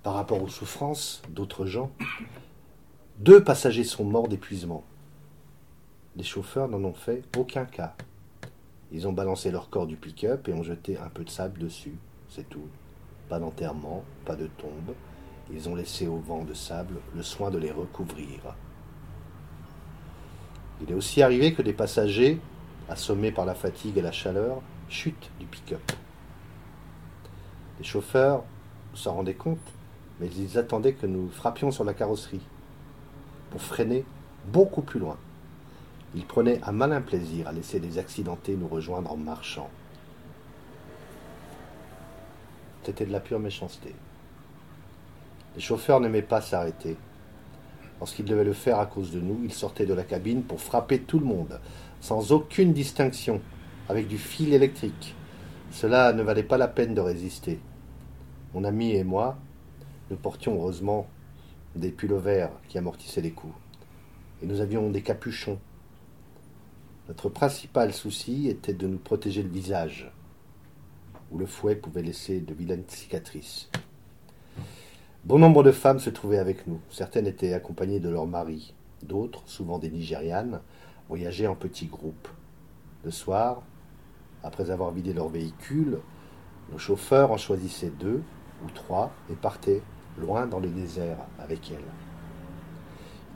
[0.03, 1.91] par rapport aux souffrances d'autres gens.
[3.19, 4.83] Deux passagers sont morts d'épuisement.
[6.15, 7.95] Les chauffeurs n'en ont fait aucun cas.
[8.91, 11.97] Ils ont balancé leur corps du pick-up et ont jeté un peu de sable dessus.
[12.29, 12.67] C'est tout.
[13.27, 14.95] Pas d'enterrement, pas de tombe,
[15.51, 18.55] ils ont laissé au vent de sable le soin de les recouvrir.
[20.81, 22.39] Il est aussi arrivé que des passagers,
[22.89, 25.91] assommés par la fatigue et la chaleur, chutent du pick-up.
[27.79, 28.43] Les chauffeurs
[28.93, 29.59] s'en rendaient compte,
[30.19, 32.41] mais ils attendaient que nous frappions sur la carrosserie
[33.51, 34.03] pour freiner
[34.47, 35.17] beaucoup plus loin.
[36.15, 39.69] Ils prenaient un malin plaisir à laisser les accidentés nous rejoindre en marchant.
[42.83, 43.93] C'était de la pure méchanceté.
[45.57, 46.97] Les chauffeurs n'aimaient pas s'arrêter.
[47.99, 50.99] Lorsqu'ils devaient le faire à cause de nous, ils sortaient de la cabine pour frapper
[50.99, 51.59] tout le monde,
[51.99, 53.41] sans aucune distinction,
[53.89, 55.15] avec du fil électrique.
[55.71, 57.59] Cela ne valait pas la peine de résister.
[58.53, 59.39] Mon ami et moi,
[60.11, 61.07] nous portions heureusement
[61.75, 63.55] des pullovers qui amortissaient les coups.
[64.43, 65.57] Et nous avions des capuchons.
[67.07, 70.11] Notre principal souci était de nous protéger le visage,
[71.31, 73.71] où le fouet pouvait laisser de vilaines cicatrices.
[75.27, 76.79] Bon nombre de femmes se trouvaient avec nous.
[76.89, 78.73] Certaines étaient accompagnées de leurs maris.
[79.03, 80.61] D'autres, souvent des Nigérianes,
[81.09, 82.29] voyageaient en petits groupes.
[83.03, 83.61] Le soir,
[84.41, 85.99] après avoir vidé leur véhicule,
[86.71, 88.23] nos chauffeurs en choisissaient deux
[88.63, 89.81] ou trois et partaient
[90.17, 91.91] loin dans le désert avec elles.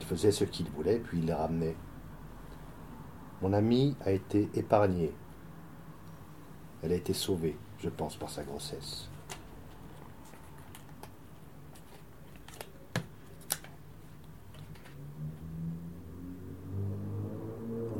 [0.00, 1.76] Ils faisaient ce qu'ils voulaient, puis ils les ramenaient.
[3.42, 5.12] Mon amie a été épargnée.
[6.82, 9.10] Elle a été sauvée, je pense, par sa grossesse.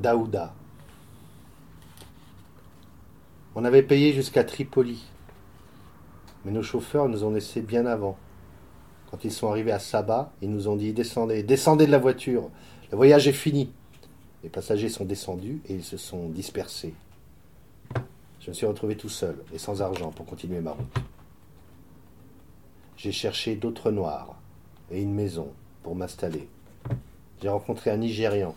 [0.03, 0.53] Daouda.
[3.55, 5.05] On avait payé jusqu'à Tripoli,
[6.45, 8.18] mais nos chauffeurs nous ont laissés bien avant.
[9.11, 12.51] Quand ils sont arrivés à Saba, ils nous ont dit descendez, descendez de la voiture,
[12.91, 13.70] le voyage est fini.
[14.43, 16.95] Les passagers sont descendus et ils se sont dispersés.
[18.41, 20.99] Je me suis retrouvé tout seul et sans argent pour continuer ma route.
[22.97, 24.35] J'ai cherché d'autres noirs
[24.91, 25.53] et une maison
[25.85, 26.49] pour m'installer.
[27.41, 28.57] J'ai rencontré un Nigérian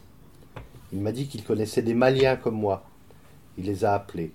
[0.96, 2.86] il m'a dit qu'il connaissait des Maliens comme moi.
[3.58, 4.32] Il les a appelés.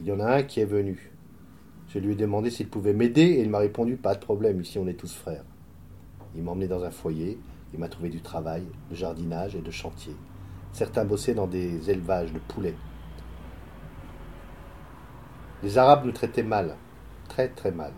[0.00, 1.12] Il y en a un qui est venu.
[1.86, 4.80] Je lui ai demandé s'il pouvait m'aider et il m'a répondu pas de problème, ici
[4.80, 5.44] on est tous frères.
[6.34, 7.38] Il m'a emmené dans un foyer,
[7.72, 10.16] il m'a trouvé du travail, de jardinage et de chantier.
[10.72, 12.74] Certains bossaient dans des élevages de poulets.
[15.62, 16.74] Les Arabes nous traitaient mal,
[17.28, 17.92] très très mal.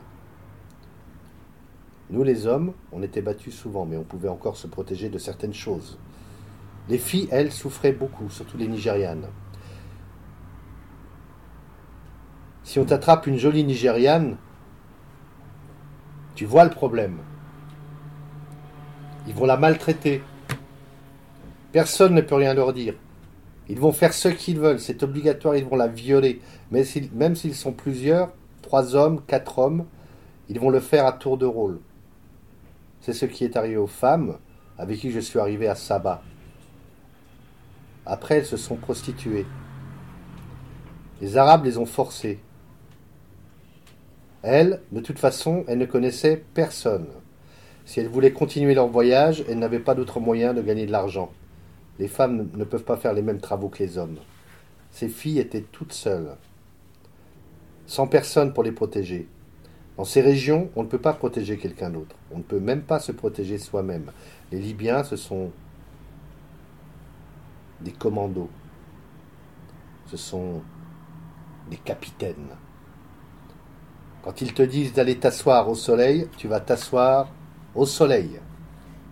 [2.10, 5.54] Nous les hommes, on était battus souvent, mais on pouvait encore se protéger de certaines
[5.54, 5.98] choses.
[6.88, 9.28] Les filles, elles, souffraient beaucoup, surtout les Nigérianes.
[12.64, 14.36] Si on t'attrape une jolie Nigériane,
[16.34, 17.18] tu vois le problème.
[19.26, 20.22] Ils vont la maltraiter.
[21.70, 22.94] Personne ne peut rien leur dire.
[23.68, 26.40] Ils vont faire ce qu'ils veulent, c'est obligatoire, ils vont la violer.
[26.70, 29.86] Mais même s'ils sont plusieurs, trois hommes, quatre hommes,
[30.48, 31.80] ils vont le faire à tour de rôle.
[33.00, 34.38] C'est ce qui est arrivé aux femmes
[34.78, 36.22] avec qui je suis arrivé à Saba.
[38.06, 39.46] Après, elles se sont prostituées.
[41.20, 42.40] Les Arabes les ont forcées.
[44.42, 47.06] Elles, de toute façon, elles ne connaissaient personne.
[47.84, 51.32] Si elles voulaient continuer leur voyage, elles n'avaient pas d'autre moyen de gagner de l'argent.
[51.98, 54.18] Les femmes ne peuvent pas faire les mêmes travaux que les hommes.
[54.90, 56.36] Ces filles étaient toutes seules,
[57.86, 59.28] sans personne pour les protéger.
[59.96, 62.16] Dans ces régions, on ne peut pas protéger quelqu'un d'autre.
[62.30, 64.10] On ne peut même pas se protéger soi-même.
[64.50, 65.50] Les Libyens, ce sont
[67.82, 68.50] des commandos.
[70.06, 70.62] Ce sont
[71.70, 72.56] des capitaines.
[74.22, 77.28] Quand ils te disent d'aller t'asseoir au soleil, tu vas t'asseoir
[77.74, 78.40] au soleil.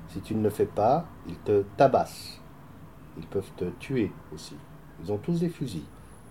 [0.09, 2.41] Si tu ne le fais pas, ils te tabassent.
[3.19, 4.57] Ils peuvent te tuer aussi.
[5.03, 5.87] Ils ont tous des fusils.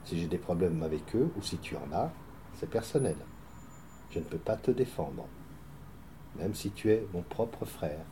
[0.05, 2.11] Si j'ai des problèmes avec eux, ou si tu en as,
[2.55, 3.15] c'est personnel.
[4.11, 5.27] Je ne peux pas te défendre.
[6.37, 8.05] Même si tu es mon propre frère.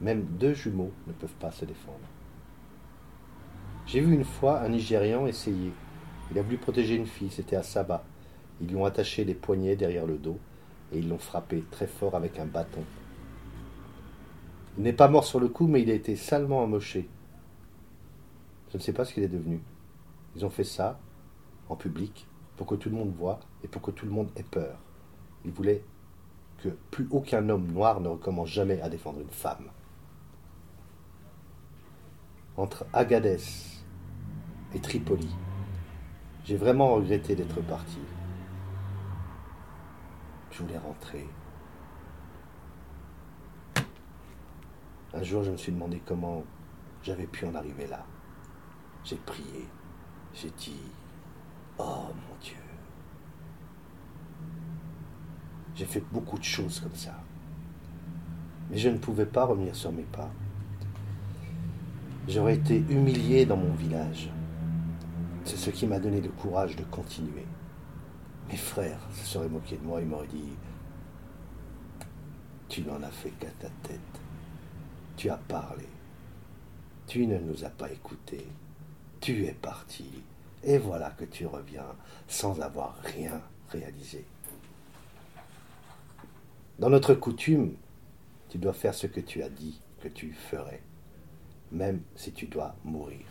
[0.00, 1.98] Même deux jumeaux ne peuvent pas se défendre.
[3.90, 5.72] J'ai vu une fois un Nigérian essayer.
[6.30, 8.04] Il a voulu protéger une fille, c'était à Saba.
[8.60, 10.38] Ils lui ont attaché les poignets derrière le dos
[10.92, 12.84] et ils l'ont frappé très fort avec un bâton.
[14.78, 17.08] Il n'est pas mort sur le coup, mais il a été salement amoché.
[18.70, 19.60] Je ne sais pas ce qu'il est devenu.
[20.36, 21.00] Ils ont fait ça
[21.68, 24.44] en public pour que tout le monde voit et pour que tout le monde ait
[24.44, 24.78] peur.
[25.44, 25.82] Ils voulaient
[26.62, 29.68] que plus aucun homme noir ne recommence jamais à défendre une femme.
[32.56, 33.69] Entre Agadez
[34.74, 35.28] et Tripoli,
[36.44, 37.98] j'ai vraiment regretté d'être parti.
[40.50, 41.28] Je voulais rentrer.
[45.12, 46.44] Un jour, je me suis demandé comment
[47.02, 48.04] j'avais pu en arriver là.
[49.04, 49.66] J'ai prié.
[50.34, 50.80] J'ai dit,
[51.78, 52.54] oh mon Dieu.
[55.74, 57.14] J'ai fait beaucoup de choses comme ça.
[58.70, 60.30] Mais je ne pouvais pas revenir sur mes pas.
[62.28, 64.30] J'aurais été humilié dans mon village.
[65.50, 67.44] C'est ce qui m'a donné le courage de continuer.
[68.48, 70.44] Mes frères se seraient moqués de moi, ils m'auraient dit
[72.68, 73.98] Tu n'en as fait qu'à ta tête.
[75.16, 75.88] Tu as parlé.
[77.08, 78.46] Tu ne nous as pas écoutés.
[79.20, 80.22] Tu es parti.
[80.62, 81.96] Et voilà que tu reviens
[82.28, 84.24] sans avoir rien réalisé.
[86.78, 87.74] Dans notre coutume,
[88.50, 90.80] tu dois faire ce que tu as dit que tu ferais,
[91.72, 93.26] même si tu dois mourir.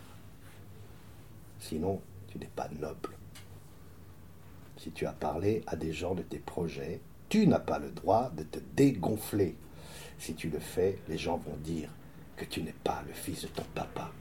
[1.60, 3.18] Sinon, tu n'es pas noble.
[4.78, 8.32] Si tu as parlé à des gens de tes projets, tu n'as pas le droit
[8.36, 9.56] de te dégonfler.
[10.18, 11.90] Si tu le fais, les gens vont dire
[12.36, 14.12] que tu n'es pas le fils de ton papa.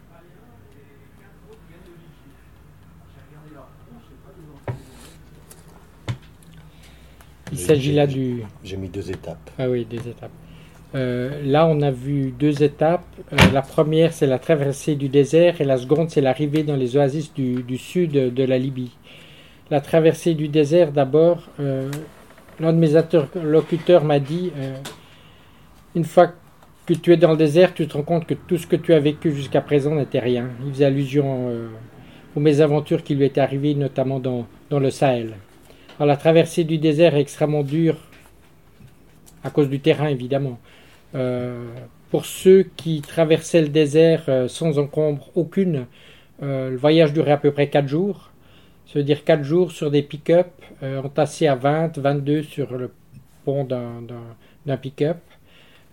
[7.51, 8.43] Il s'agit là du.
[8.63, 9.51] J'ai mis deux étapes.
[9.59, 10.33] Ah oui, deux étapes.
[10.95, 13.05] Euh, là, on a vu deux étapes.
[13.32, 16.97] Euh, la première, c'est la traversée du désert, et la seconde, c'est l'arrivée dans les
[16.97, 18.93] oasis du, sud de la Libye.
[19.70, 21.91] La traversée du désert, d'abord, euh,
[22.59, 24.51] l'un de mes interlocuteurs m'a dit
[25.95, 26.32] une fois
[26.86, 28.95] que tu es dans le désert, tu te rends compte que tout ce que tu
[28.95, 30.49] as vécu jusqu'à présent n'était rien.
[30.64, 31.53] Il faisait allusion
[32.34, 35.34] aux mésaventures qui lui étaient arrivées, notamment dans, dans le Sahel.
[35.99, 37.97] Alors, la traversée du désert est extrêmement dure,
[39.45, 40.59] à cause du terrain évidemment.
[41.15, 41.67] Euh,
[42.11, 45.87] pour ceux qui traversaient le désert euh, sans encombre aucune,
[46.41, 48.31] le voyage durait à peu près 4 jours.
[48.87, 50.49] Ça veut dire 4 jours sur des pick-up
[50.83, 52.93] entassés à 20, 22 sur le
[53.45, 55.19] pont d'un pick-up.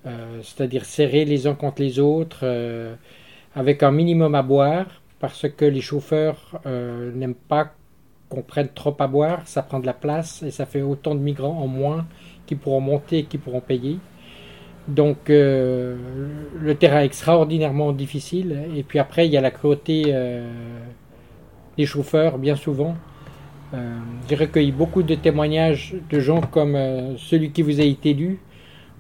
[0.05, 2.95] Euh, c'est-à-dire serrés les uns contre les autres, euh,
[3.55, 4.85] avec un minimum à boire,
[5.19, 7.71] parce que les chauffeurs euh, n'aiment pas
[8.29, 11.21] qu'on prenne trop à boire, ça prend de la place et ça fait autant de
[11.21, 12.05] migrants en moins
[12.45, 13.97] qui pourront monter et qui pourront payer.
[14.87, 15.97] Donc le
[16.77, 18.65] terrain extraordinairement difficile.
[18.75, 20.13] Et puis après, il y a la cruauté
[21.77, 22.95] des chauffeurs, bien souvent.
[24.29, 26.77] J'ai recueilli beaucoup de témoignages de gens comme
[27.17, 28.39] celui qui vous a été lu,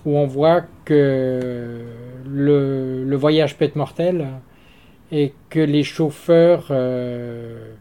[0.05, 1.81] où on voit que
[2.25, 4.27] le, voyage peut être mortel
[5.11, 7.73] et que les chauffeurs euh,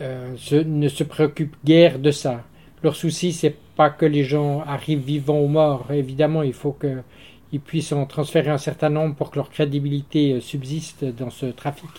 [0.00, 0.34] euh,
[0.64, 2.42] ne se préoccupent guère de ça.
[2.82, 5.90] Leur souci, c'est pas que les gens arrivent vivants ou morts.
[5.92, 11.04] Évidemment, il faut qu'ils puissent en transférer un certain nombre pour que leur crédibilité subsiste
[11.04, 11.90] dans ce trafic.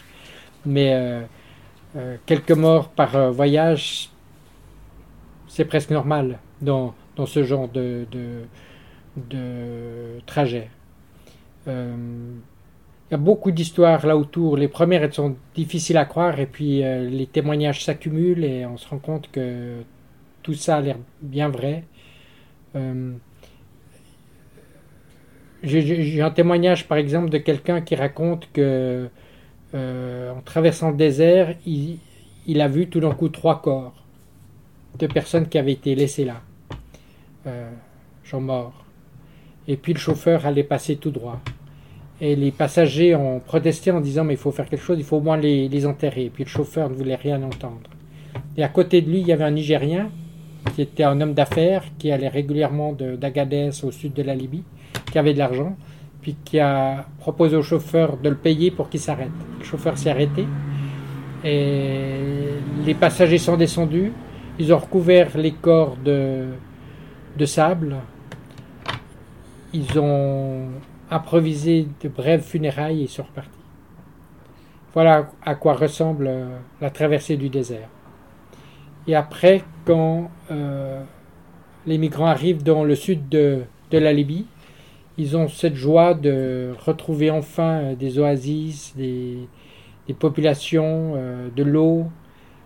[0.66, 1.22] Mais
[2.26, 4.10] quelques morts par voyage,
[5.54, 10.70] c'est presque normal dans, dans ce genre de, de, trajet.
[11.68, 11.96] Euh,
[13.10, 14.58] il y a beaucoup d'histoires là autour.
[14.58, 18.78] Les premières, elles sont difficiles à croire, et puis euh, les témoignages s'accumulent, et on
[18.78, 19.84] se rend compte que
[20.44, 21.84] tout ça a l'air bien vrai.
[22.76, 23.14] Euh,
[25.64, 29.10] j'ai un témoignage, par exemple, de quelqu'un qui raconte que
[29.74, 34.04] en traversant le désert, il, a vu tout d'un coup trois corps
[35.00, 36.42] de personnes qui avaient été laissées là,
[37.48, 37.70] euh,
[38.24, 38.86] gens morts.
[39.68, 41.40] Et puis le chauffeur allait passer tout droit.
[42.22, 45.18] Et les passagers ont protesté en disant mais il faut faire quelque chose, il faut
[45.18, 46.26] au moins les, enterrer.
[46.26, 47.90] Et puis le chauffeur ne voulait rien entendre.
[48.56, 50.12] Et à côté de lui, il y avait un Nigérien
[50.76, 54.64] qui était un homme d'affaires qui allait régulièrement d'Agadez au sud de la Libye,
[55.12, 55.76] qui avait de l'argent,
[56.22, 59.32] puis qui a proposé au chauffeur de le payer pour qu'il s'arrête.
[59.60, 60.48] Le chauffeur s'est arrêté
[61.44, 62.50] et
[62.86, 64.14] les passagers sont descendus.
[64.60, 66.46] Ils ont recouvert les corps de,
[67.38, 67.98] de sable.
[69.74, 70.68] Ils ont
[71.12, 73.50] improvisé de brèves funérailles et sont repartis.
[74.94, 76.30] Voilà à quoi ressemble
[76.80, 77.90] la traversée du désert.
[79.08, 81.04] Et après, quand euh,
[81.86, 84.46] les migrants arrivent dans le sud de, de, la Libye,
[85.18, 89.48] ils ont cette joie de retrouver enfin des oasis, des,
[90.20, 92.06] populations, euh, de l'eau,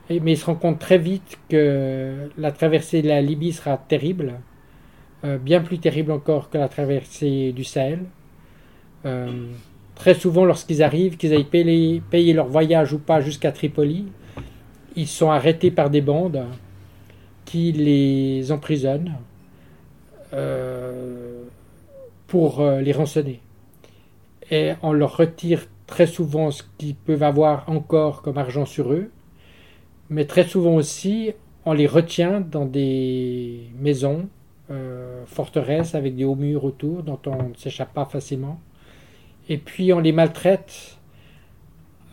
[0.10, 4.36] mais ils se rendent compte très vite que la traversée de la Libye sera terrible,
[5.24, 8.06] euh, bien plus terrible encore que la traversée du Sahel.
[9.06, 9.48] Euh,
[9.96, 14.06] très souvent, lorsqu'ils arrivent, qu'ils aillent payer, leur voyage ou pas jusqu'à Tripoli,
[14.98, 16.44] ils sont arrêtés par des bandes
[17.46, 19.16] qui les emprisonnent
[20.34, 21.44] euh,
[22.28, 23.40] pour les rançonner.
[24.52, 29.10] Et on leur retire très souvent ce qu'ils peuvent avoir encore comme argent sur eux
[30.10, 31.34] mais très souvent aussi,
[31.66, 34.30] on les retient dans des maisons,
[34.72, 38.60] euh, forteresses avec des hauts murs autour dont on ne s'échappe pas facilement.
[39.50, 40.98] Et puis on les maltraite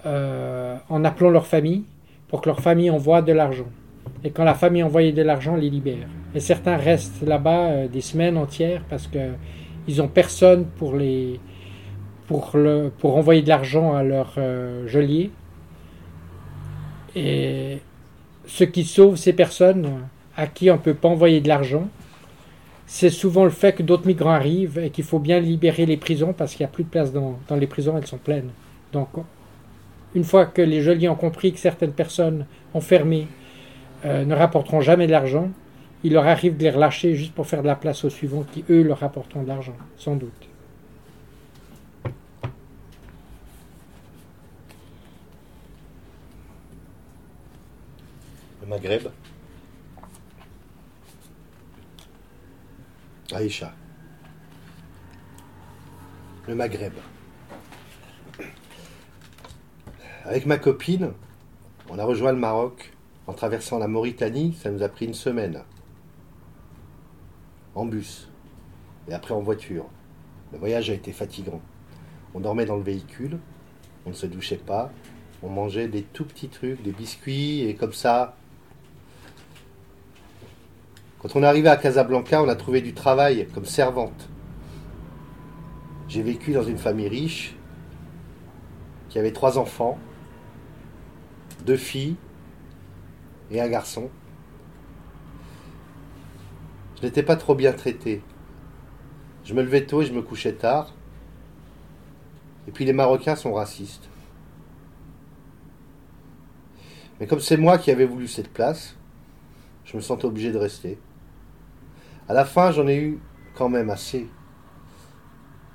[0.06, 1.84] euh, en appelant leur famille
[2.34, 3.68] pour que leur famille envoie de l'argent.
[4.24, 6.08] Et quand la famille envoie de l'argent, les libère.
[6.34, 11.38] Et certains restent là-bas euh, des semaines entières parce qu'ils n'ont personne pour, les,
[12.26, 14.36] pour, le, pour envoyer de l'argent à leur
[14.86, 15.30] geôlier
[17.14, 17.78] et
[18.46, 19.88] ce qui sauve ces personnes
[20.36, 21.88] à qui on ne peut pas envoyer de l'argent,
[22.86, 26.32] c'est souvent le fait que d'autres migrants arrivent et qu'il faut bien libérer les prisons
[26.32, 28.50] parce qu'il n'y a plus de place dans, les prisons, elles sont pleines.
[28.92, 29.10] Donc,
[30.14, 33.28] une fois que les geôliers ont compris que certaines personnes enfermées
[34.04, 35.50] euh, ne rapporteront jamais de l'argent,
[36.02, 38.64] il leur arrive de les relâcher juste pour faire de la place aux suivants qui,
[38.70, 40.48] eux, leur rapporteront de l'argent, sans doute.
[48.64, 49.08] le Maghreb.
[53.32, 53.72] Aïcha.
[56.48, 56.94] Le Maghreb.
[60.26, 61.12] Avec ma copine,
[61.90, 62.92] on a rejoint le Maroc
[63.26, 64.54] en traversant la Mauritanie.
[64.58, 65.62] Ça nous a pris une semaine.
[67.74, 68.30] En bus.
[69.06, 69.84] Et après en voiture.
[70.52, 71.60] Le voyage a été fatigant.
[72.32, 73.38] On dormait dans le véhicule.
[74.06, 74.90] On ne se douchait pas.
[75.42, 78.34] On mangeait des tout petits trucs, des biscuits, et comme ça,
[81.18, 84.30] quand on est arrivé à Casablanca, on a trouvé du travail comme servante.
[86.08, 87.56] J'ai vécu dans une famille riche
[89.10, 89.98] qui avait trois enfants,
[91.64, 92.16] deux filles
[93.50, 94.10] et un garçon.
[96.96, 98.22] Je n'étais pas trop bien traité.
[99.44, 100.94] Je me levais tôt et je me couchais tard.
[102.66, 104.08] Et puis les Marocains sont racistes.
[107.20, 108.96] Mais comme c'est moi qui avais voulu cette place,
[109.84, 110.98] je me sentais obligé de rester.
[112.28, 113.20] À la fin, j'en ai eu
[113.54, 114.28] quand même assez.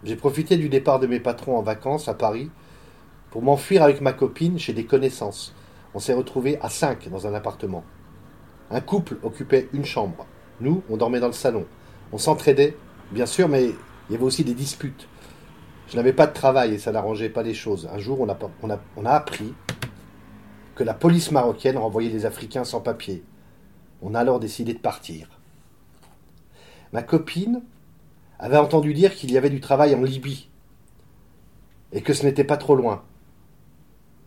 [0.04, 2.50] J'ai profité du départ de mes patrons en vacances à Paris
[3.30, 5.54] pour m'enfuir avec ma copine chez des connaissances.
[5.94, 7.84] On s'est retrouvés à cinq dans un appartement.
[8.72, 10.28] Un couple occupait une chambre.
[10.62, 11.66] Nous, on dormait dans le salon.
[12.12, 12.78] On s'entraidait,
[13.12, 15.08] bien sûr, mais il y avait aussi des disputes.
[15.88, 17.90] Je n'avais pas de travail et ça n'arrangeait pas les choses.
[17.92, 19.54] Un jour, on a, appris
[20.76, 23.24] que la police marocaine renvoyait des Africains sans papier.
[24.02, 25.28] On a alors décidé de partir.
[26.94, 27.64] Ma copine
[28.38, 30.50] avait entendu dire qu'il y avait du travail en Libye
[31.92, 33.04] et que ce n'était pas trop loin.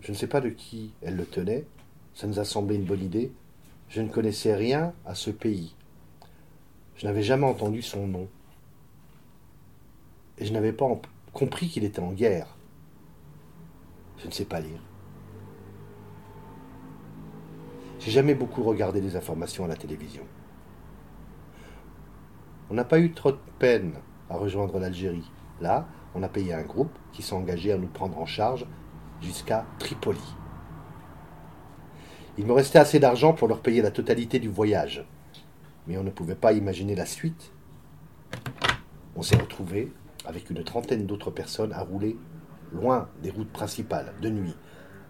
[0.03, 1.65] Je ne sais pas de qui elle le tenait,
[2.15, 3.33] ça nous a semblé une bonne idée.
[3.89, 5.75] Je ne connaissais rien à ce pays.
[6.97, 8.29] Je n'avais jamais entendu son nom.
[10.39, 10.87] Et je n'avais pas
[11.33, 12.49] compris qu'il était en guerre.
[14.19, 14.81] Je ne sais pas lire.
[18.01, 20.25] J'ai jamais beaucoup regardé les informations à la télévision.
[22.71, 23.95] On n'a pas eu trop de peine
[24.29, 25.31] à rejoindre l'Algérie.
[25.61, 28.67] Là, on a payé un groupe qui s'est engagé à nous prendre en charge
[29.23, 30.21] jusqu'à Tripoli.
[32.39, 35.05] Il me restait assez d'argent pour leur payer la totalité du voyage.
[35.87, 37.53] Mais on ne pouvait pas imaginer la suite.
[39.17, 39.93] On s'est retrouvés
[40.25, 42.17] avec une trentaine d'autres personnes à rouler
[42.73, 44.55] loin des routes principales, de nuit,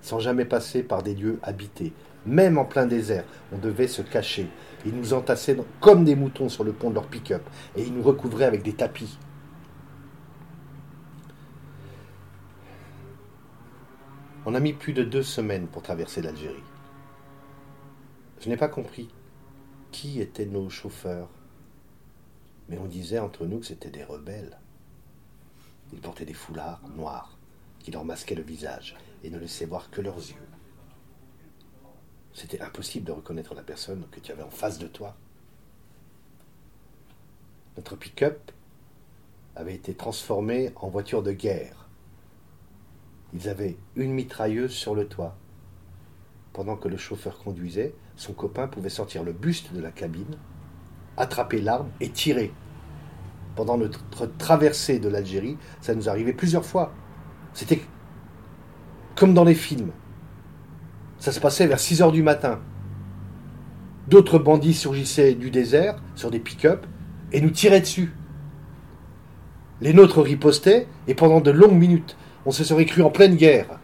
[0.00, 1.92] sans jamais passer par des lieux habités.
[2.26, 4.48] Même en plein désert, on devait se cacher.
[4.84, 7.42] Ils nous entassaient comme des moutons sur le pont de leur pick-up
[7.76, 9.18] et ils nous recouvraient avec des tapis.
[14.45, 16.64] On a mis plus de deux semaines pour traverser l'Algérie.
[18.40, 19.09] Je n'ai pas compris
[19.93, 21.28] qui étaient nos chauffeurs,
[22.68, 24.59] mais on disait entre nous que c'étaient des rebelles.
[25.93, 27.38] Ils portaient des foulards noirs
[27.78, 30.49] qui leur masquaient le visage et ne laissaient voir que leurs yeux.
[32.34, 35.14] C'était impossible de reconnaître la personne que tu avais en face de toi.
[37.76, 38.51] Notre pick-up
[39.55, 41.82] avait été transformé en voiture de guerre.
[43.35, 45.37] Ils avaient une mitrailleuse sur le toit.
[46.53, 50.37] Pendant que le chauffeur conduisait, son copain pouvait sortir le buste de la cabine,
[51.16, 52.53] attraper l'arme et tirer.
[53.57, 56.93] Pendant notre traversée de l'Algérie, ça nous arrivait plusieurs fois.
[57.55, 57.80] C'était
[59.14, 59.93] comme dans les films.
[61.18, 62.61] Ça se passait vers 6 heures du matin.
[64.09, 66.87] D'autres bandits surgissaient du désert sur des pick-up
[67.30, 68.12] et nous tiraient dessus.
[69.80, 72.16] Les nôtres ripostaient et pendant de longues minutes,
[72.47, 73.78] on se serait cru en pleine guerre.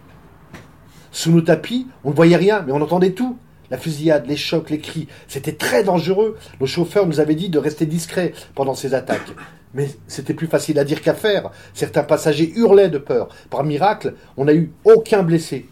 [1.11, 3.39] Sous nos tapis, on ne voyait rien, mais on entendait tout.
[3.71, 6.39] La fusillade, les chocs, les cris, c'était très dangereux.
[6.61, 9.35] Nos chauffeurs nous avaient dit de rester discrets pendant ces attaques.
[9.75, 11.51] Mais c'était plus facile à dire qu'à faire.
[11.75, 13.29] Certains passagers hurlaient de peur.
[13.51, 15.67] Par miracle, on n'a eu aucun blessé.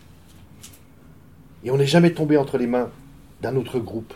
[1.64, 2.91] Et on n'est jamais tombé entre les mains
[3.41, 4.12] d'un autre groupe.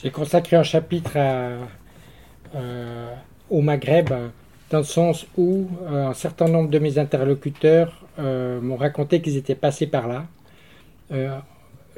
[0.00, 1.16] J'ai consacré un chapitre
[3.50, 4.12] au Maghreb
[4.70, 9.36] dans le sens où euh, un certain nombre de mes interlocuteurs euh, m'ont raconté qu'ils
[9.36, 10.26] étaient passés par là.
[11.12, 11.38] Euh,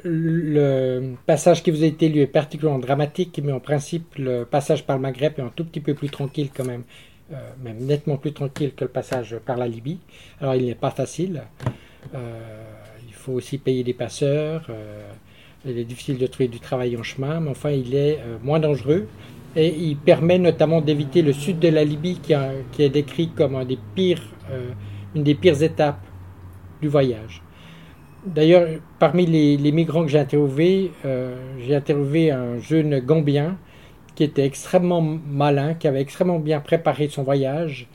[0.03, 4.85] le passage qui vous a été lu est particulièrement dramatique, mais en principe, le passage
[4.85, 6.83] par le Maghreb est un tout petit peu plus tranquille quand même,
[7.63, 9.97] même nettement plus tranquille que le passage par la Libye.
[10.39, 11.41] Alors, il n'est pas facile.
[12.13, 14.69] il faut aussi payer des passeurs.
[15.65, 19.07] il est difficile de trouver du travail en chemin, mais enfin, il est moins dangereux
[19.57, 22.33] et il permet notamment d'éviter le sud de la Libye qui,
[22.83, 24.71] est décrit comme euh,
[25.15, 26.05] une des pires étapes
[26.79, 27.41] du voyage.
[28.23, 28.67] D'ailleurs,
[28.99, 33.57] parmi les, migrants que j'ai interviewés, euh, j'ai interviewé un jeune Gambien
[34.13, 37.87] qui était extrêmement malin, qui avait extrêmement bien préparé son voyage,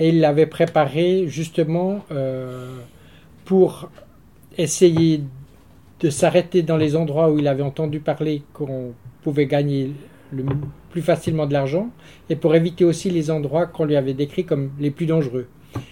[0.00, 2.76] et il l'avait préparé justement euh,
[3.44, 3.88] pour
[4.58, 5.22] essayer
[6.00, 9.92] de s'arrêter dans les endroits où il avait entendu parler qu'on pouvait gagner
[10.32, 10.44] le
[10.94, 11.88] plus facilement de l'argent
[12.30, 15.48] et pour éviter aussi les endroits qu'on lui avait décrits comme les plus dangereux.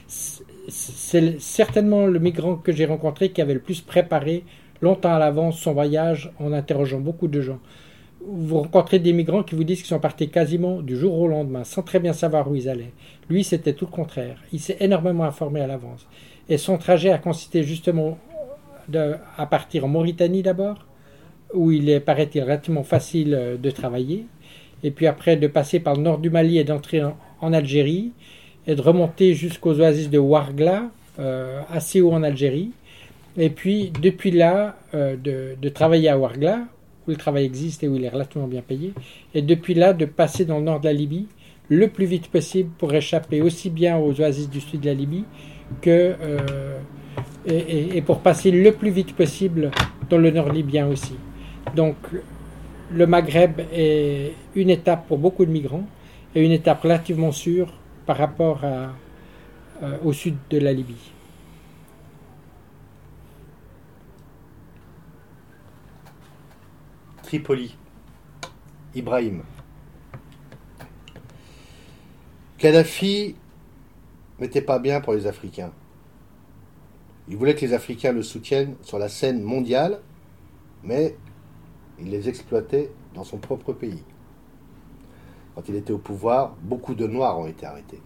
[0.07, 4.44] C'est certainement le migrant que j'ai rencontré qui avait le plus préparé
[4.80, 7.59] longtemps à l'avance son voyage en interrogeant beaucoup de gens.
[8.24, 11.64] Vous rencontrez des migrants qui vous disent qu'ils sont partis quasiment du jour au lendemain
[11.64, 12.92] sans très bien savoir où ils allaient.
[13.28, 14.36] Lui, c'était tout le contraire.
[14.53, 16.07] Il s'est énormément informé à l'avance.
[16.48, 18.18] Et son trajet a consisté justement
[19.36, 20.86] à partir en Mauritanie d'abord,
[21.55, 24.26] où il est, paraît-il, relativement facile euh, de travailler,
[24.83, 28.12] et puis après de passer par le nord du Mali et d'entrer en, Algérie,
[28.66, 32.70] et de remonter jusqu'aux oasis de Ouargla, euh, assez haut en Algérie,
[33.37, 36.61] et puis depuis là, euh, de, travailler à Ouargla,
[37.07, 38.93] où le travail existe et où il est relativement bien payé,
[39.35, 41.26] et depuis là, de passer dans le nord de la Libye
[41.68, 45.24] le plus vite possible pour échapper aussi bien aux oasis du sud de la Libye
[45.80, 46.14] que
[47.47, 49.70] et, et, pour passer le plus vite possible
[50.11, 51.14] dans le nord libyen aussi.
[51.74, 51.97] Donc
[52.93, 55.86] le Maghreb est une étape pour beaucoup de migrants
[56.34, 57.72] et une étape relativement sûre
[58.07, 58.88] par rapport euh,
[60.05, 61.12] au sud de la Libye.
[67.22, 67.76] Tripoli.
[68.95, 69.43] Ibrahim.
[72.59, 73.34] Kadhafi
[74.38, 75.72] n'était pas bien pour les Africains.
[77.28, 80.01] Il voulait que les Africains le soutiennent sur la scène mondiale,
[80.82, 81.16] mais
[82.03, 84.03] il les exploitait dans son propre pays.
[85.55, 88.00] Quand il était au pouvoir, beaucoup de Noirs ont été arrêtés.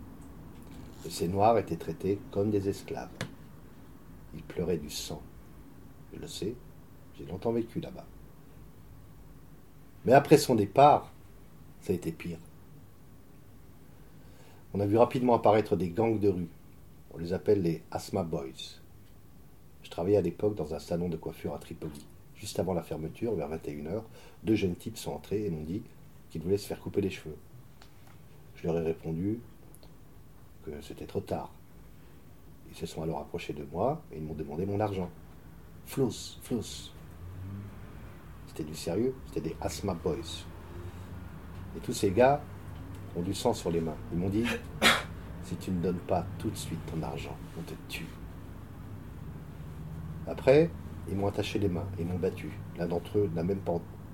[1.06, 3.08] Et ces Noirs étaient traités comme des esclaves.
[4.34, 5.22] Ils pleuraient du sang.
[6.12, 6.54] Je le sais,
[7.16, 8.04] j'ai longtemps vécu là-bas.
[10.04, 11.10] Mais après son départ,
[11.80, 12.38] ça a été pire.
[14.74, 16.50] On a vu rapidement apparaître des gangs de rue.
[17.14, 18.80] On les appelle les Asma Boys.
[19.82, 22.06] Je travaillais à l'époque dans un salon de coiffure à Tripoli.
[22.36, 24.02] Juste avant la fermeture, vers 21h,
[24.44, 25.82] deux jeunes types sont entrés et m'ont dit
[26.30, 27.36] qu'ils voulaient se faire couper les cheveux.
[28.56, 29.40] Je leur ai répondu
[30.64, 31.50] que c'était trop tard.
[32.68, 35.10] Ils se sont alors approchés de moi et ils m'ont demandé mon argent.
[35.86, 36.90] Flous, flous.
[38.48, 40.44] C'était du sérieux, c'était des Asma Boys.
[41.76, 42.42] Et tous ces gars
[43.16, 43.96] ont du sang sur les mains.
[44.12, 44.44] Ils m'ont dit
[45.44, 48.06] si tu ne donnes pas tout de suite ton argent, on te tue.
[50.26, 50.70] Après,
[51.08, 52.50] ils m'ont attaché les mains et m'ont battu.
[52.76, 53.60] L'un d'entre eux m'a même,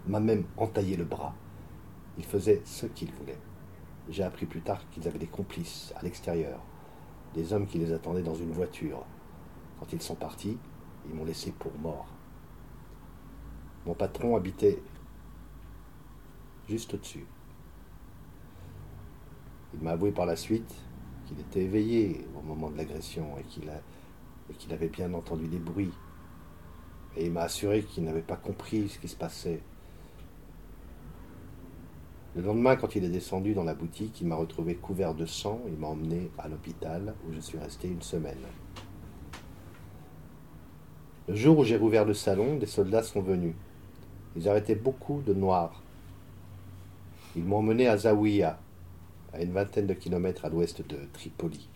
[0.07, 1.35] même entaillé le bras.
[2.19, 3.39] Ils faisaient ce qu'ils voulaient.
[4.09, 6.61] J'ai appris plus tard qu'ils avaient des complices à l'extérieur,
[7.35, 9.05] des hommes qui les attendaient dans une voiture.
[9.79, 10.59] Quand ils sont partis,
[11.09, 12.07] ils m'ont laissé pour mort.
[13.87, 14.83] Mon patron habitait
[16.69, 17.27] juste au-dessus.
[19.75, 20.75] Il m'a avoué par la suite
[21.27, 23.71] qu'il était éveillé au moment de l'agression et qu'il
[24.59, 25.93] qu'il avait bien entendu des bruits.
[27.17, 29.61] Et il m'a assuré qu'il n'avait pas compris ce qui se passait.
[32.35, 35.61] Le lendemain, quand il est descendu dans la boutique, il m'a retrouvé couvert de sang.
[35.67, 38.39] Il m'a emmené à l'hôpital où je suis resté une semaine.
[41.29, 43.55] Le jour où j'ai rouvert le salon, des soldats sont venus.
[44.35, 45.83] Ils arrêtaient beaucoup de noirs.
[47.37, 48.59] Ils m'ont emmené à Zawiya,
[49.33, 51.69] à une vingtaine de kilomètres à l'ouest de Tripoli,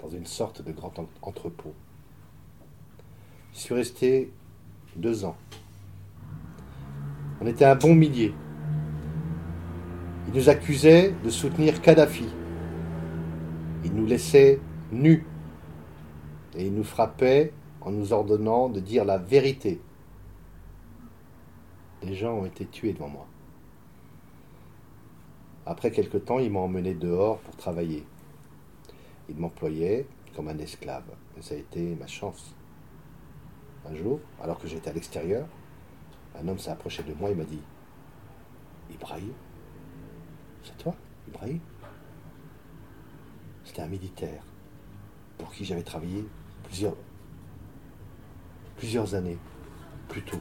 [0.00, 1.74] dans une sorte de grand entrepôt.
[3.54, 4.32] Je suis resté
[4.96, 5.36] deux ans.
[7.40, 8.34] On était un bon millier.
[10.28, 12.28] Ils nous accusaient de soutenir Kadhafi.
[13.84, 15.26] Ils nous laissaient nus.
[16.56, 19.80] Et ils nous frappaient en nous ordonnant de dire la vérité.
[22.02, 23.26] Des gens ont été tués devant moi.
[25.66, 28.04] Après quelque temps, ils m'ont emmené dehors pour travailler.
[29.28, 31.04] Ils m'employaient comme un esclave.
[31.40, 32.54] Ça a été ma chance.
[33.88, 35.46] Un jour, alors que j'étais à l'extérieur,
[36.40, 37.60] un homme s'est approché de moi et m'a dit
[38.90, 39.32] Ibrahim
[40.62, 40.94] C'est toi,
[41.28, 41.60] Ibrahim
[43.64, 44.42] C'était un militaire
[45.38, 46.24] pour qui j'avais travaillé
[46.64, 46.96] plusieurs,
[48.76, 49.38] plusieurs années
[50.08, 50.40] plus tôt.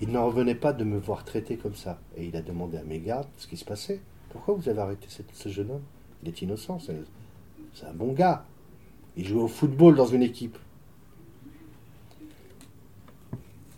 [0.00, 2.00] Il n'en revenait pas de me voir traité comme ça.
[2.16, 4.00] Et il a demandé à mes gardes ce qui se passait.
[4.30, 5.84] Pourquoi vous avez arrêté ce jeune homme?
[6.22, 8.44] Il est innocent, c'est un bon gars.
[9.16, 10.58] Il joue au football dans une équipe.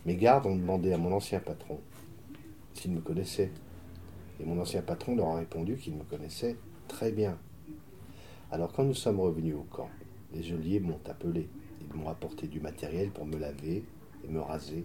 [0.07, 1.81] Mes gardes ont demandé à mon ancien patron
[2.75, 3.51] s'il me connaissait.
[4.39, 6.57] Et mon ancien patron leur a répondu qu'il me connaissait
[6.89, 7.39] très bien.
[8.51, 9.89] Alors quand nous sommes revenus au camp,
[10.35, 11.49] les geôliers m'ont appelé.
[11.81, 13.83] Ils m'ont apporté du matériel pour me laver
[14.23, 14.85] et me raser.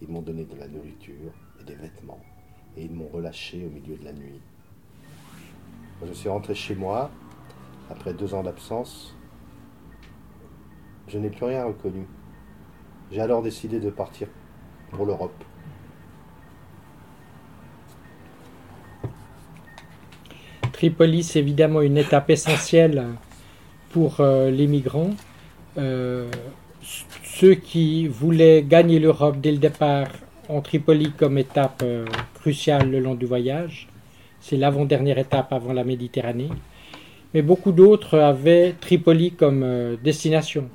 [0.00, 2.20] Ils m'ont donné de la nourriture et des vêtements.
[2.76, 4.40] Et ils m'ont relâché au milieu de la nuit.
[5.98, 7.10] Quand je suis rentré chez moi,
[7.90, 9.16] après deux ans d'absence,
[11.08, 12.06] je n'ai plus rien reconnu.
[13.10, 14.28] J'ai alors décidé de partir
[15.00, 15.44] l'Europe.
[20.72, 23.04] Tripoli, c'est évidemment une étape essentielle
[23.90, 25.10] pour euh, les migrants.
[25.78, 26.28] Euh,
[27.22, 30.08] ceux qui voulaient gagner l'Europe dès le départ
[30.48, 33.88] ont Tripoli comme étape euh, cruciale le long du voyage.
[34.40, 36.48] C'est l'avant-dernière étape avant la Méditerranée.
[37.32, 40.68] Mais beaucoup d'autres avaient Tripoli comme destination,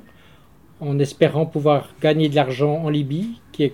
[0.80, 3.74] en espérant pouvoir gagner de l'argent en Libye, qui est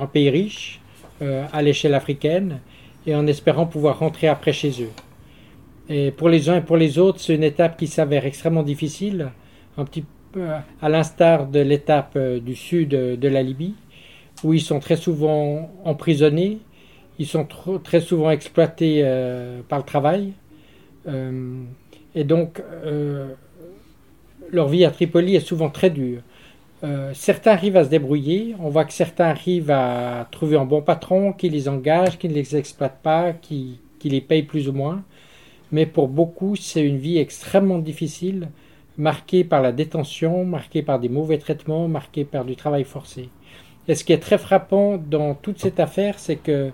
[0.00, 0.80] un pays riche
[1.22, 2.60] euh, à l'échelle africaine
[3.06, 4.90] et en espérant pouvoir rentrer après chez eux.
[5.88, 9.30] Et pour les uns et pour les autres, c'est une étape qui s'avère extrêmement difficile,
[9.76, 10.46] un petit peu
[10.80, 13.74] à l'instar de l'étape euh, du sud de la Libye,
[14.44, 16.58] où ils sont très souvent emprisonnés,
[17.18, 17.46] ils sont
[17.82, 20.32] très souvent exploités euh, par le travail,
[22.14, 22.62] et donc
[24.52, 26.20] leur vie à Tripoli est souvent très dure.
[26.82, 28.54] Euh, certains arrivent à se débrouiller.
[28.58, 32.34] On voit que certains arrivent à trouver un bon patron qui les engage, qui ne
[32.34, 35.02] les exploite pas, qui, les paye plus ou moins.
[35.72, 38.48] Mais pour beaucoup, c'est une vie extrêmement difficile,
[38.96, 43.28] marquée par la détention, marquée par des mauvais traitements, marquée par du travail forcé.
[43.86, 46.72] Et ce qui est très frappant dans toute cette affaire, c'est que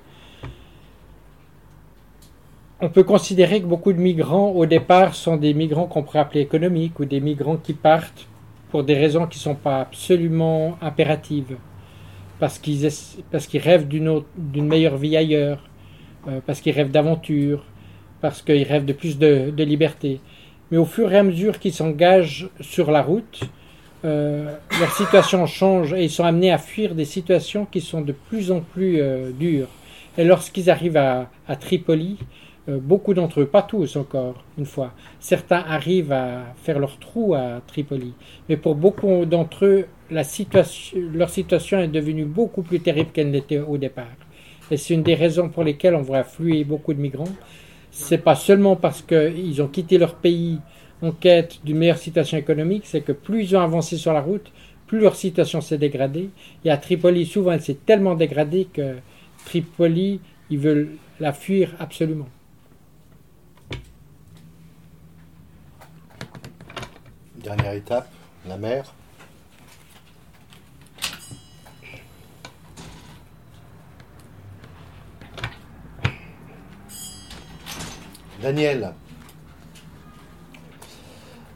[2.80, 6.42] on peut considérer que beaucoup de migrants, au départ, sont des migrants qu'on pourrait appeler
[6.42, 8.26] économiques ou des migrants qui partent
[8.70, 11.56] pour des raisons qui ne sont pas absolument impératives.
[12.38, 15.62] parce qu'ils rêvent d'une meilleure vie ailleurs,
[16.28, 17.64] euh, parce qu'ils rêvent d'aventure,
[18.20, 20.20] parce qu'ils rêvent de plus de, de, liberté.
[20.70, 23.40] Mais au fur et à mesure qu'ils s'engagent sur la route,
[24.04, 28.12] euh, leur situation change et ils sont amenés à fuir des situations qui sont de
[28.12, 29.68] plus en plus euh, dures.
[30.18, 32.18] Et lorsqu'ils arrivent à, à Tripoli,
[32.68, 37.60] beaucoup d'entre eux, pas tous encore, une fois, certains arrivent à faire leur trou à
[37.66, 38.12] Tripoli.
[38.48, 43.30] Mais pour beaucoup d'entre eux, la situation, leur situation est devenue beaucoup plus terrible qu'elle
[43.30, 44.06] n'était au départ.
[44.70, 47.24] Et c'est une des raisons pour lesquelles on voit affluer beaucoup de migrants.
[47.90, 50.58] C'est pas seulement parce qu'ils ont quitté leur pays
[51.02, 54.50] en quête d'une meilleure situation économique, c'est que plus ils ont avancé sur la route,
[54.86, 56.30] plus leur situation s'est dégradée.
[56.64, 58.96] Et à Tripoli, souvent, elle s'est tellement dégradée que
[59.44, 60.90] Tripoli, ils veulent
[61.20, 62.28] la fuir absolument.
[67.46, 68.08] Dernière étape,
[68.48, 68.92] la mer.
[78.42, 78.94] Daniel,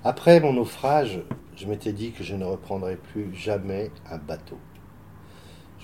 [0.04, 1.22] après mon naufrage,
[1.56, 4.60] je m'étais dit que je ne reprendrais plus jamais un bateau.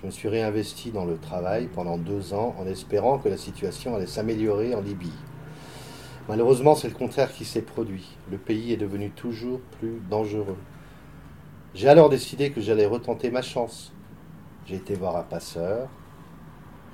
[0.01, 3.97] Je me suis réinvesti dans le travail pendant deux ans en espérant que la situation
[3.97, 5.11] allait s'améliorer en Libye.
[6.29, 8.17] Malheureusement, c'est le contraire qui s'est produit.
[8.31, 10.59] Le pays est devenu toujours plus dangereux.
[11.75, 13.93] J'ai alors décidé que j'allais retenter ma chance.
[14.67, 15.89] J'ai été voir un passeur.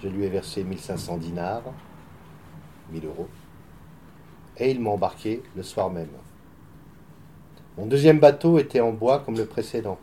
[0.02, 1.62] Je lui ai versé 1500 dinars,
[2.90, 3.28] 1000 euros,
[4.58, 6.08] et il m'a embarqué le soir même.
[7.78, 9.98] Mon deuxième bateau était en bois comme le précédent,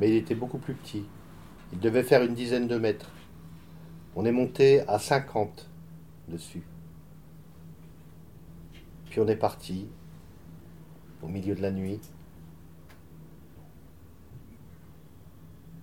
[0.00, 1.06] mais il était beaucoup plus petit.
[1.72, 3.12] Il devait faire une dizaine de mètres.
[4.16, 5.70] On est monté à 50
[6.28, 6.64] dessus.
[9.16, 9.88] Puis on est parti
[11.22, 12.02] au milieu de la nuit.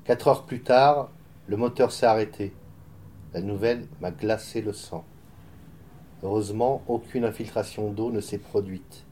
[0.03, 1.09] Quatre heures plus tard,
[1.47, 2.53] le moteur s'est arrêté.
[3.33, 5.03] La nouvelle m'a glacé le sang.
[6.21, 9.03] Heureusement, aucune infiltration d'eau ne s'est produite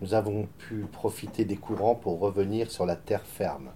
[0.00, 3.72] nous avons pu profiter des courants pour revenir sur la terre ferme.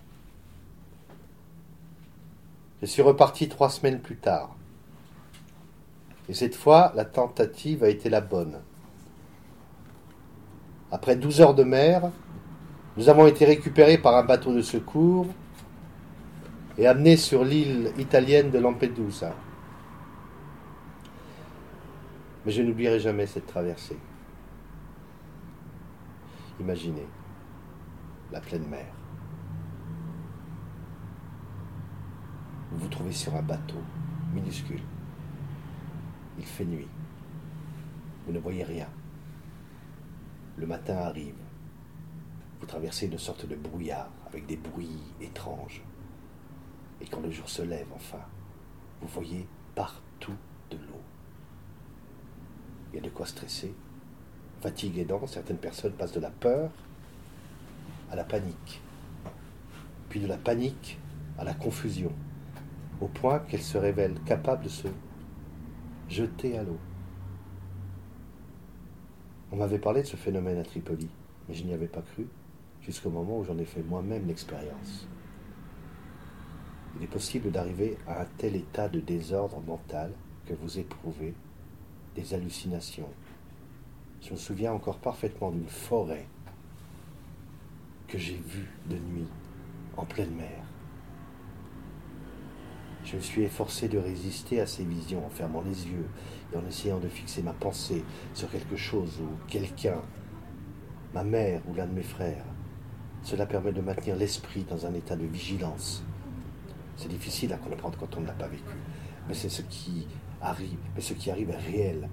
[2.81, 4.57] Je suis reparti trois semaines plus tard.
[6.31, 8.63] Et cette fois, la tentative a été la bonne.
[10.97, 12.11] Après douze heures de mer,
[12.97, 15.27] nous avons été récupérés par un bateau de secours
[16.79, 19.35] et amenés sur l'île italienne de Lampedusa.
[22.47, 23.99] Mais je n'oublierai jamais cette traversée.
[26.61, 27.07] Imaginez
[28.33, 28.87] la pleine mer.
[32.73, 33.83] Vous vous trouvez sur un bateau
[34.33, 34.81] minuscule.
[36.39, 36.89] Il fait nuit.
[38.27, 38.87] Vous ne voyez rien.
[40.57, 41.35] Le matin arrive.
[42.61, 45.83] Vous traversez une sorte de brouillard avec des bruits étranges.
[47.01, 48.23] Et quand le jour se lève enfin,
[49.01, 50.37] vous voyez partout
[50.71, 51.03] de l'eau.
[52.93, 53.75] Il y a de quoi stresser
[54.61, 56.71] fatigue aidant, certaines personnes passent de la peur
[58.11, 58.81] à la panique,
[60.09, 60.99] puis de la panique
[61.39, 62.13] à la confusion,
[63.01, 64.89] au point qu'elles se révèlent capables de se
[66.09, 66.79] jeter à l'eau.
[69.53, 71.09] On m'avait parlé de ce phénomène à Tripoli,
[71.49, 72.27] mais je n'y avais pas cru
[72.83, 75.09] jusqu'au moment où j'en ai fait moi-même l'expérience.
[76.97, 80.13] Il est possible d'arriver à un tel état de désordre mental
[80.47, 81.35] que vous éprouvez
[82.17, 83.09] des hallucinations,
[84.23, 86.27] je me souviens encore parfaitement d'une forêt
[88.09, 89.29] que j'ai vue de nuit
[89.97, 90.66] en pleine mer.
[93.07, 96.09] Je me suis efforcé de résister à ces visions en fermant les yeux
[96.53, 98.03] et en essayant de fixer ma pensée
[98.35, 100.03] sur quelque chose ou quelqu'un,
[101.15, 102.45] ma mère ou l'un de mes frères.
[103.23, 106.03] Cela permet de maintenir l'esprit dans un état de vigilance.
[106.97, 108.75] C'est difficile à comprendre quand on ne l'a pas vécu,
[109.29, 110.09] mais c'est ce qui
[110.43, 112.09] arrive, mais ce qui arrive est réel.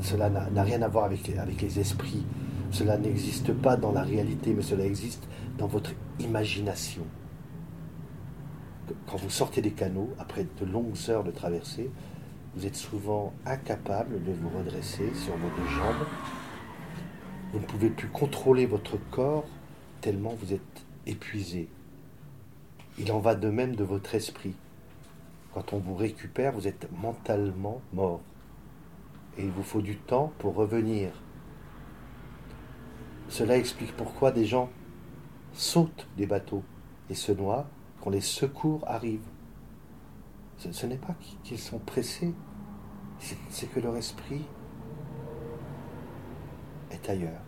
[0.00, 2.24] Cela n'a rien à voir avec, avec les esprits.
[2.70, 5.28] Cela n'existe pas dans la réalité, mais cela existe
[5.58, 7.04] dans votre imagination.
[9.06, 11.90] Quand vous sortez des canaux, après de longues heures de traversée,
[12.54, 16.06] vous êtes souvent incapable de vous redresser sur vos deux jambes.
[17.52, 19.44] Vous ne pouvez plus contrôler votre corps
[20.00, 21.68] tellement vous êtes épuisé.
[22.98, 24.54] Il en va de même de votre esprit.
[25.54, 28.20] Quand on vous récupère, vous êtes mentalement mort
[29.38, 31.10] et il vous faut du temps pour revenir.
[33.28, 34.68] Cela explique pourquoi des gens
[35.54, 36.62] sautent des bateaux
[37.08, 37.66] et se noient
[38.02, 39.20] quand les secours arrivent.
[40.58, 42.32] Ce, n'est pas qu'ils sont pressés,
[43.48, 44.42] c'est que leur esprit
[46.90, 47.40] est ailleurs.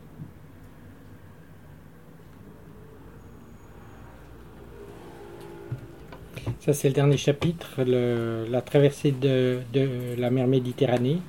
[6.60, 9.60] Ça, c'est le dernier chapitre, la traversée de,
[10.18, 11.20] la mer Méditerranée.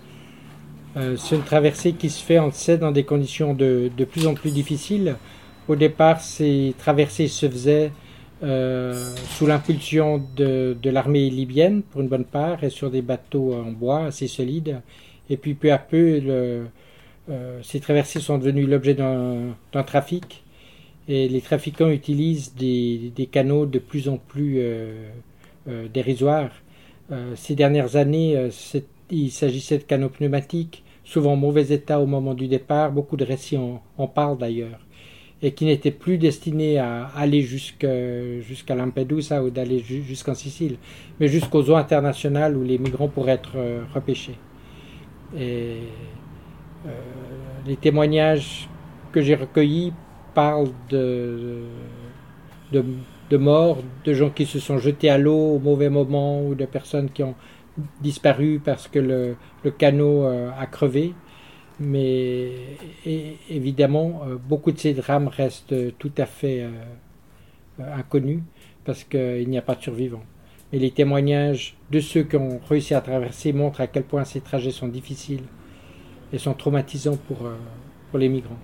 [0.97, 4.27] Euh, c'est une traversée qui se fait, on le sait, dans des conditions de, plus
[4.27, 5.17] en plus difficiles.
[5.67, 7.91] Au départ, ces traversées se faisaient
[8.41, 14.05] sous l'impulsion de, l'armée libyenne, pour une bonne part, et sur des bateaux en bois
[14.05, 14.81] assez solides.
[15.29, 16.21] Et puis, peu à peu,
[17.29, 20.43] euh, ces traversées sont devenues l'objet d'un trafic
[21.07, 25.09] et les trafiquants utilisent des, canaux de plus en plus euh,
[25.67, 26.51] euh, dérisoires.
[27.11, 28.49] Euh, ces dernières années,
[29.11, 33.25] il s'agissait de canaux pneumatiques, souvent en mauvais état au moment du départ, beaucoup de
[33.25, 34.79] récits en, parlent d'ailleurs,
[35.45, 40.77] et qui n'étaient plus destinés à aller jusqu'à Lampedusa ou d'aller jusqu'en Sicile,
[41.19, 43.55] mais jusqu'aux eaux internationales où les migrants pourraient être
[43.93, 44.39] repêchés.
[45.37, 45.81] Et
[47.67, 48.67] les témoignages
[49.11, 49.93] que j'ai recueillis
[50.33, 51.61] parle de,
[52.71, 56.65] de, morts, de gens qui se sont jetés à l'eau au mauvais moment ou de
[56.65, 57.35] personnes qui ont
[58.01, 61.13] disparu parce que le, le canot euh, a crevé.
[61.79, 62.51] Mais
[63.49, 68.41] évidemment, euh, beaucoup de ces drames restent tout à fait euh, inconnus
[68.85, 70.23] parce qu'il n'y a pas de survivants.
[70.71, 74.41] Mais les témoignages de ceux qui ont réussi à traverser montrent à quel point ces
[74.41, 75.43] trajets sont difficiles
[76.31, 77.49] et sont traumatisants pour,
[78.09, 78.59] pour les migrants.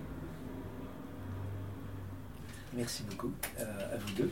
[2.73, 4.31] Merci beaucoup euh, à vous deux.